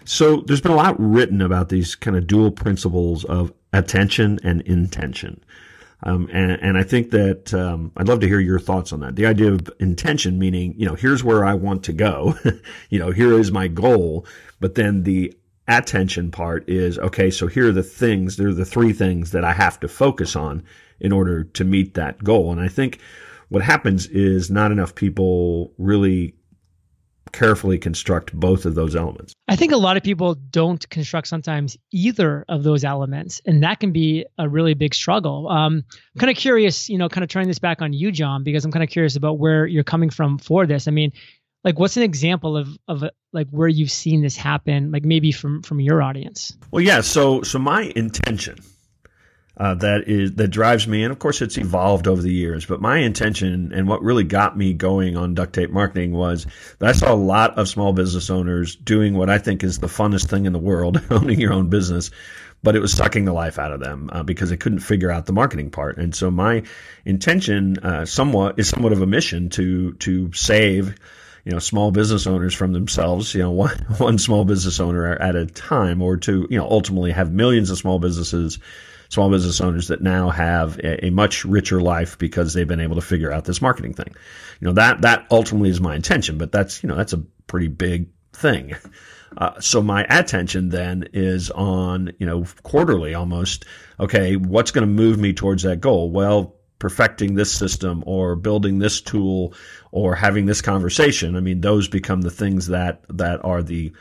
So 0.05 0.43
there's 0.43 0.61
been 0.61 0.73
a 0.73 0.77
lot 0.77 0.95
written 0.99 1.43
about 1.43 1.69
these 1.69 1.97
kind 1.97 2.17
of 2.17 2.29
dual 2.29 2.53
principles 2.53 3.25
of 3.25 3.53
attention 3.73 4.39
and 4.45 4.61
intention. 4.63 5.43
Um, 6.03 6.29
and, 6.33 6.53
and 6.53 6.77
I 6.77 6.83
think 6.83 7.11
that 7.11 7.55
um, 7.55 7.91
I'd 7.97 8.09
love 8.09 8.21
to 8.21 8.29
hear 8.29 8.41
your 8.41 8.59
thoughts 8.59 8.93
on 8.93 9.01
that. 9.01 9.17
The 9.17 9.27
idea 9.27 9.53
of 9.53 9.71
intention, 9.81 10.39
meaning, 10.39 10.75
you 10.77 10.87
know, 10.87 10.95
here's 10.95 11.25
where 11.25 11.45
I 11.45 11.55
want 11.55 11.85
to 11.85 11.93
go, 11.93 12.35
you 12.91 12.99
know, 12.99 13.11
here 13.11 13.39
is 13.39 13.51
my 13.51 13.67
goal, 13.69 14.27
but 14.61 14.75
then 14.75 15.05
the 15.05 15.35
attention 15.69 16.31
part 16.31 16.69
is 16.69 16.99
okay. 16.99 17.31
So 17.31 17.47
here 17.47 17.69
are 17.69 17.73
the 17.73 17.83
things. 17.83 18.37
There 18.37 18.49
are 18.49 18.55
the 18.55 18.65
three 18.65 18.93
things 18.93 19.33
that 19.33 19.45
I 19.45 19.53
have 19.53 19.81
to 19.81 19.89
focus 19.89 20.37
on 20.37 20.65
in 21.01 21.13
order 21.13 21.45
to 21.45 21.65
meet 21.65 21.95
that 21.95 22.23
goal. 22.23 22.53
And 22.53 22.61
I 22.61 22.69
think 22.69 23.01
what 23.49 23.63
happens 23.63 24.07
is 24.07 24.51
not 24.51 24.73
enough 24.73 24.95
people 24.95 25.73
really 25.79 26.36
carefully 27.33 27.79
construct 27.79 28.33
both 28.33 28.65
of 28.67 28.75
those 28.75 28.97
elements. 28.97 29.33
I 29.49 29.57
think 29.57 29.73
a 29.73 29.77
lot 29.77 29.97
of 29.97 30.03
people 30.03 30.35
don't 30.35 30.89
construct 30.91 31.29
sometimes 31.29 31.77
either 31.93 32.45
of 32.49 32.63
those 32.63 32.85
elements, 32.85 33.41
and 33.45 33.63
that 33.63 33.81
can 33.81 33.93
be 33.93 34.27
a 34.39 34.49
really 34.49 34.75
big 34.75 34.95
struggle. 34.95 35.49
Um, 35.49 35.85
I'm 36.15 36.19
kind 36.19 36.31
of 36.31 36.37
curious, 36.37 36.89
you 36.89 36.99
know, 36.99 37.09
kind 37.09 37.25
of 37.25 37.31
turning 37.31 37.49
this 37.49 37.59
back 37.59 37.83
on 37.83 37.93
you, 37.93 38.11
John, 38.11 38.43
because 38.43 38.65
I'm 38.65 38.73
kind 38.73 38.83
of 38.83 38.91
curious 38.91 39.17
about 39.17 39.39
where 39.39 39.67
you're 39.67 39.85
coming 39.85 40.11
from 40.11 40.39
for 40.39 40.67
this. 40.67 40.89
I 40.89 40.91
mean, 40.91 41.13
like, 41.65 41.79
what's 41.79 41.97
an 41.97 42.03
example 42.03 42.57
of 42.57 42.69
of 42.87 43.05
like 43.33 43.49
where 43.51 43.69
you've 43.69 43.91
seen 43.91 44.23
this 44.23 44.37
happen, 44.37 44.93
like 44.93 45.05
maybe 45.05 45.33
from 45.33 45.63
from 45.63 45.81
your 45.81 46.03
audience? 46.03 46.57
Well, 46.71 46.83
yeah. 46.83 47.01
So, 47.01 47.43
so 47.43 47.59
my 47.59 47.93
intention 47.97 48.59
uh, 49.59 49.75
that 49.75 50.07
is 50.07 50.33
that 50.35 50.49
drives 50.49 50.87
me, 50.87 51.03
and 51.03 51.11
of 51.11 51.19
course 51.19 51.41
it's 51.41 51.57
evolved 51.57 52.07
over 52.07 52.21
the 52.21 52.33
years. 52.33 52.67
But 52.67 52.81
my 52.81 52.99
intention 52.99 53.73
and 53.73 53.89
what 53.89 54.03
really 54.03 54.25
got 54.25 54.57
me 54.57 54.75
going 54.75 55.17
on 55.17 55.35
duct 55.35 55.55
tape 55.55 55.71
marketing 55.71 56.13
was 56.13 56.47
that 56.79 56.91
I 56.91 56.93
saw 56.93 57.13
a 57.13 57.17
lot 57.17 57.59
of 57.59 57.69
small 57.69 57.95
business 57.95 58.29
owners 58.29 58.77
doing 58.77 59.15
what 59.15 59.31
I 59.31 59.39
think 59.39 59.65
is 59.65 59.79
the 59.79 59.87
funnest 59.87 60.29
thing 60.29 60.45
in 60.45 60.53
the 60.53 60.59
world, 60.59 61.01
owning 61.11 61.41
your 61.41 61.55
own 61.55 61.71
business. 61.71 62.11
But 62.63 62.75
it 62.75 62.81
was 62.81 62.93
sucking 62.93 63.25
the 63.25 63.33
life 63.33 63.59
out 63.59 63.73
of 63.73 63.81
them 63.81 64.11
uh, 64.13 64.23
because 64.23 64.51
they 64.51 64.57
couldn't 64.57 64.81
figure 64.81 65.11
out 65.11 65.27
the 65.27 65.33
marketing 65.33 65.71
part. 65.71 65.99
And 65.99 66.15
so 66.15 66.31
my 66.31 66.65
intention, 67.05 67.79
uh, 67.79 68.07
somewhat, 68.07 68.59
is 68.59 68.69
somewhat 68.69 68.93
of 68.93 69.01
a 69.01 69.07
mission 69.07 69.49
to 69.51 69.93
to 69.95 70.33
save 70.35 70.99
you 71.47 71.53
know 71.53 71.61
small 71.61 71.93
business 71.93 72.27
owners 72.27 72.55
from 72.55 72.73
themselves 72.73 73.33
you 73.33 73.41
know 73.41 73.51
one 73.53 73.79
one 73.97 74.19
small 74.19 74.45
business 74.45 74.81
owner 74.81 75.15
at 75.15 75.35
a 75.35 75.47
time 75.47 76.03
or 76.03 76.19
to 76.19 76.47
you 76.51 76.59
know 76.59 76.69
ultimately 76.69 77.13
have 77.13 77.33
millions 77.33 77.71
of 77.71 77.79
small 77.79 77.99
businesses 77.99 78.59
small 79.09 79.31
business 79.31 79.61
owners 79.61 79.89
that 79.89 80.03
now 80.03 80.31
have 80.31 80.79
a, 80.79 81.07
a, 81.07 81.11
much 81.11 81.45
richer 81.45 81.81
life 81.81 82.19
because 82.19 82.55
they've 82.55 82.69
been 82.69 82.81
able 82.81 82.97
to 82.97 83.03
figure 83.03 83.33
out 83.33 83.45
this 83.45 83.63
marketing 83.63 83.95
thing. 83.95 84.15
You 84.61 84.69
know, 84.69 84.73
that, 84.75 85.03
that 85.03 85.27
ultimately 85.31 85.71
is 85.71 85.81
my 85.81 85.95
intention, 85.95 86.39
but 86.39 86.53
that's, 86.53 86.83
you 86.83 86.89
know, 86.89 86.97
that's 86.97 87.13
a 87.13 87.23
pretty 87.47 87.69
big 87.69 88.09
thing. 88.33 88.75
Uh, 89.37 89.61
so 89.61 89.83
my 89.83 90.05
attention 90.09 90.69
then 90.71 91.09
is 91.13 91.51
on, 91.51 92.13
you 92.19 92.27
know, 92.27 92.45
quarterly 92.63 93.15
almost, 93.15 93.65
okay, 94.01 94.37
what's 94.37 94.71
going 94.71 94.87
to 94.87 94.93
move 94.93 95.19
me 95.19 95.33
towards 95.33 95.65
that 95.65 95.81
goal? 95.81 96.11
Well, 96.11 96.55
perfecting 96.79 97.35
this 97.35 97.53
system 97.53 98.03
or 98.07 98.37
building 98.37 98.79
this 98.79 99.01
tool 99.01 99.55
or 99.93 100.15
having 100.15 100.47
this 100.47 100.63
conversation. 100.63 101.37
I 101.37 101.41
mean, 101.41 101.61
those 101.61 101.89
become 101.89 102.21
the 102.21 102.31
things 102.31 102.69
that, 102.69 103.03
that 103.11 103.45
are 103.45 103.63
the, 103.63 103.93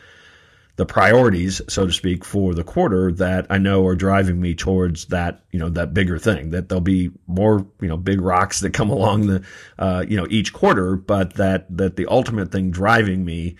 the 0.77 0.85
priorities, 0.85 1.61
so 1.69 1.85
to 1.85 1.93
speak, 1.93 2.25
for 2.25 2.53
the 2.53 2.63
quarter 2.63 3.11
that 3.13 3.47
I 3.49 3.57
know 3.57 3.85
are 3.87 3.95
driving 3.95 4.41
me 4.41 4.55
towards 4.55 5.05
that, 5.05 5.43
you 5.51 5.59
know, 5.59 5.69
that 5.69 5.93
bigger 5.93 6.19
thing. 6.19 6.49
That 6.49 6.67
there'll 6.67 6.81
be 6.81 7.11
more, 7.27 7.65
you 7.81 7.87
know, 7.87 7.97
big 7.97 8.19
rocks 8.19 8.59
that 8.59 8.73
come 8.73 8.89
along 8.91 9.27
the, 9.27 9.43
uh, 9.79 10.05
you 10.07 10.17
know, 10.17 10.27
each 10.29 10.53
quarter, 10.53 10.95
but 10.95 11.35
that 11.35 11.65
that 11.77 11.95
the 11.95 12.07
ultimate 12.07 12.51
thing 12.51 12.71
driving 12.71 13.23
me 13.23 13.55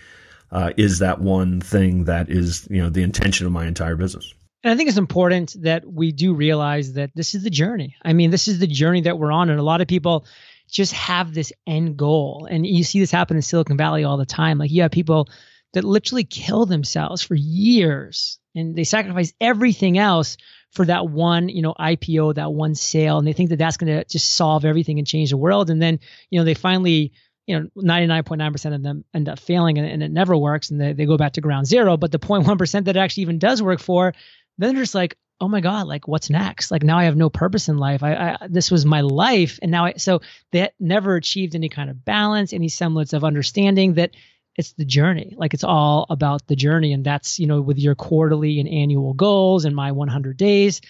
uh, 0.52 0.72
is 0.76 0.98
that 0.98 1.20
one 1.20 1.60
thing 1.60 2.04
that 2.04 2.30
is, 2.30 2.68
you 2.70 2.82
know, 2.82 2.90
the 2.90 3.02
intention 3.02 3.46
of 3.46 3.52
my 3.52 3.66
entire 3.66 3.96
business. 3.96 4.32
And 4.62 4.72
I 4.72 4.76
think 4.76 4.88
it's 4.88 4.98
important 4.98 5.56
that 5.62 5.90
we 5.90 6.12
do 6.12 6.34
realize 6.34 6.94
that 6.94 7.10
this 7.14 7.34
is 7.34 7.44
the 7.44 7.50
journey. 7.50 7.96
I 8.02 8.12
mean, 8.12 8.30
this 8.30 8.48
is 8.48 8.58
the 8.58 8.66
journey 8.66 9.02
that 9.02 9.18
we're 9.18 9.32
on, 9.32 9.48
and 9.48 9.58
a 9.58 9.62
lot 9.62 9.80
of 9.80 9.88
people 9.88 10.26
just 10.70 10.92
have 10.92 11.32
this 11.32 11.52
end 11.66 11.96
goal, 11.96 12.46
and 12.50 12.66
you 12.66 12.84
see 12.84 13.00
this 13.00 13.10
happen 13.10 13.36
in 13.36 13.42
Silicon 13.42 13.78
Valley 13.78 14.04
all 14.04 14.18
the 14.18 14.26
time. 14.26 14.58
Like 14.58 14.70
you 14.70 14.82
have 14.82 14.90
people 14.90 15.28
that 15.76 15.84
literally 15.84 16.24
kill 16.24 16.64
themselves 16.64 17.20
for 17.20 17.34
years 17.34 18.38
and 18.54 18.74
they 18.74 18.84
sacrifice 18.84 19.34
everything 19.42 19.98
else 19.98 20.38
for 20.70 20.86
that 20.86 21.06
one, 21.06 21.50
you 21.50 21.60
know, 21.60 21.74
IPO, 21.78 22.36
that 22.36 22.50
one 22.50 22.74
sale, 22.74 23.18
and 23.18 23.28
they 23.28 23.34
think 23.34 23.50
that 23.50 23.58
that's 23.58 23.76
going 23.76 23.94
to 23.94 24.02
just 24.06 24.34
solve 24.34 24.64
everything 24.64 24.98
and 24.98 25.06
change 25.06 25.28
the 25.28 25.36
world. 25.36 25.68
And 25.68 25.80
then, 25.80 26.00
you 26.30 26.38
know, 26.38 26.46
they 26.46 26.54
finally, 26.54 27.12
you 27.46 27.60
know, 27.60 27.68
99.9% 27.76 28.74
of 28.74 28.82
them 28.82 29.04
end 29.12 29.28
up 29.28 29.38
failing 29.38 29.76
and, 29.76 29.86
and 29.86 30.02
it 30.02 30.10
never 30.10 30.34
works 30.34 30.70
and 30.70 30.80
they, 30.80 30.94
they 30.94 31.04
go 31.04 31.18
back 31.18 31.34
to 31.34 31.42
ground 31.42 31.66
zero. 31.66 31.98
But 31.98 32.10
the 32.10 32.18
0.1% 32.18 32.84
that 32.86 32.96
actually 32.96 33.24
even 33.24 33.38
does 33.38 33.62
work 33.62 33.80
for, 33.80 34.14
then 34.56 34.74
they're 34.74 34.82
just 34.82 34.94
like, 34.94 35.18
oh 35.38 35.48
my 35.48 35.60
god 35.60 35.86
like 35.86 36.08
what's 36.08 36.30
next 36.30 36.70
like 36.70 36.82
now 36.82 36.96
i 36.96 37.04
have 37.04 37.14
no 37.14 37.28
purpose 37.28 37.68
in 37.68 37.76
life 37.76 38.02
i, 38.02 38.14
I 38.14 38.46
this 38.48 38.70
was 38.70 38.86
my 38.86 39.02
life 39.02 39.58
and 39.60 39.70
now 39.70 39.84
i 39.84 39.92
so 39.98 40.22
they 40.50 40.70
never 40.80 41.14
achieved 41.14 41.54
any 41.54 41.68
kind 41.68 41.90
of 41.90 42.06
balance 42.06 42.54
any 42.54 42.70
semblance 42.70 43.12
of 43.12 43.22
understanding 43.22 43.94
that 43.94 44.12
it's 44.56 44.72
the 44.72 44.84
journey. 44.84 45.34
Like 45.36 45.54
it's 45.54 45.64
all 45.64 46.06
about 46.08 46.46
the 46.46 46.56
journey. 46.56 46.92
And 46.92 47.04
that's, 47.04 47.38
you 47.38 47.46
know, 47.46 47.60
with 47.60 47.78
your 47.78 47.94
quarterly 47.94 48.60
and 48.60 48.68
annual 48.68 49.14
goals 49.14 49.64
and 49.64 49.76
my 49.76 49.92
100 49.92 50.36
days, 50.36 50.80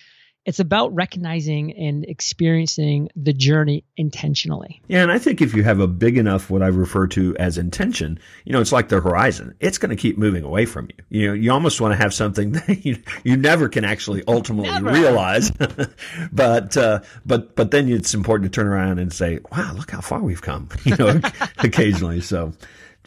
it's 0.46 0.60
about 0.60 0.94
recognizing 0.94 1.72
and 1.72 2.04
experiencing 2.04 3.08
the 3.16 3.32
journey 3.32 3.84
intentionally. 3.96 4.80
Yeah, 4.86 5.02
and 5.02 5.10
I 5.10 5.18
think 5.18 5.42
if 5.42 5.54
you 5.54 5.64
have 5.64 5.80
a 5.80 5.88
big 5.88 6.16
enough 6.16 6.48
what 6.48 6.62
I 6.62 6.68
refer 6.68 7.08
to 7.08 7.36
as 7.36 7.58
intention, 7.58 8.20
you 8.44 8.52
know, 8.52 8.60
it's 8.60 8.70
like 8.70 8.88
the 8.88 9.00
horizon. 9.00 9.56
It's 9.58 9.78
going 9.78 9.90
to 9.90 9.96
keep 9.96 10.16
moving 10.16 10.44
away 10.44 10.64
from 10.64 10.86
you. 10.86 11.20
You 11.20 11.26
know, 11.26 11.32
you 11.34 11.50
almost 11.50 11.80
want 11.80 11.92
to 11.92 11.96
have 11.96 12.14
something 12.14 12.52
that 12.52 12.86
you, 12.86 13.02
you 13.24 13.36
never 13.36 13.68
can 13.68 13.84
actually 13.84 14.22
ultimately 14.28 14.70
never. 14.70 14.92
realize. 14.92 15.50
but 16.32 16.76
uh, 16.76 17.00
but 17.26 17.56
but 17.56 17.72
then 17.72 17.88
it's 17.88 18.14
important 18.14 18.52
to 18.52 18.54
turn 18.54 18.68
around 18.68 19.00
and 19.00 19.12
say, 19.12 19.40
"Wow, 19.50 19.72
look 19.74 19.90
how 19.90 20.00
far 20.00 20.20
we've 20.20 20.42
come." 20.42 20.68
You 20.86 20.96
know, 20.96 21.20
occasionally. 21.58 22.20
So 22.20 22.52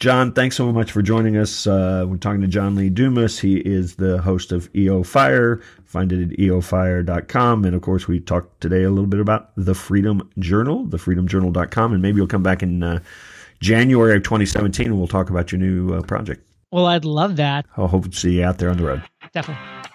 John, 0.00 0.32
thanks 0.32 0.56
so 0.56 0.72
much 0.72 0.92
for 0.92 1.02
joining 1.02 1.36
us. 1.36 1.66
Uh, 1.66 2.06
we're 2.08 2.16
talking 2.16 2.40
to 2.40 2.46
John 2.48 2.74
Lee 2.74 2.88
Dumas. 2.88 3.38
He 3.38 3.58
is 3.58 3.96
the 3.96 4.16
host 4.22 4.50
of 4.50 4.72
EOFire. 4.72 5.62
Find 5.84 6.10
it 6.10 6.22
at 6.22 6.38
eofire.com. 6.38 7.66
And 7.66 7.76
of 7.76 7.82
course, 7.82 8.08
we 8.08 8.18
talked 8.18 8.62
today 8.62 8.82
a 8.82 8.88
little 8.88 9.06
bit 9.06 9.20
about 9.20 9.50
the 9.56 9.74
Freedom 9.74 10.26
Journal, 10.38 10.86
thefreedomjournal.com. 10.86 11.92
And 11.92 12.00
maybe 12.00 12.16
you'll 12.16 12.28
come 12.28 12.42
back 12.42 12.62
in 12.62 12.82
uh, 12.82 13.00
January 13.60 14.16
of 14.16 14.22
2017 14.22 14.86
and 14.86 14.96
we'll 14.96 15.06
talk 15.06 15.28
about 15.28 15.52
your 15.52 15.58
new 15.58 15.92
uh, 15.92 16.00
project. 16.00 16.42
Well, 16.70 16.86
I'd 16.86 17.04
love 17.04 17.36
that. 17.36 17.66
I 17.76 17.86
hope 17.86 18.10
to 18.10 18.16
see 18.16 18.38
you 18.38 18.44
out 18.44 18.56
there 18.56 18.70
on 18.70 18.78
the 18.78 18.84
road. 18.84 19.02
Definitely. 19.34 19.89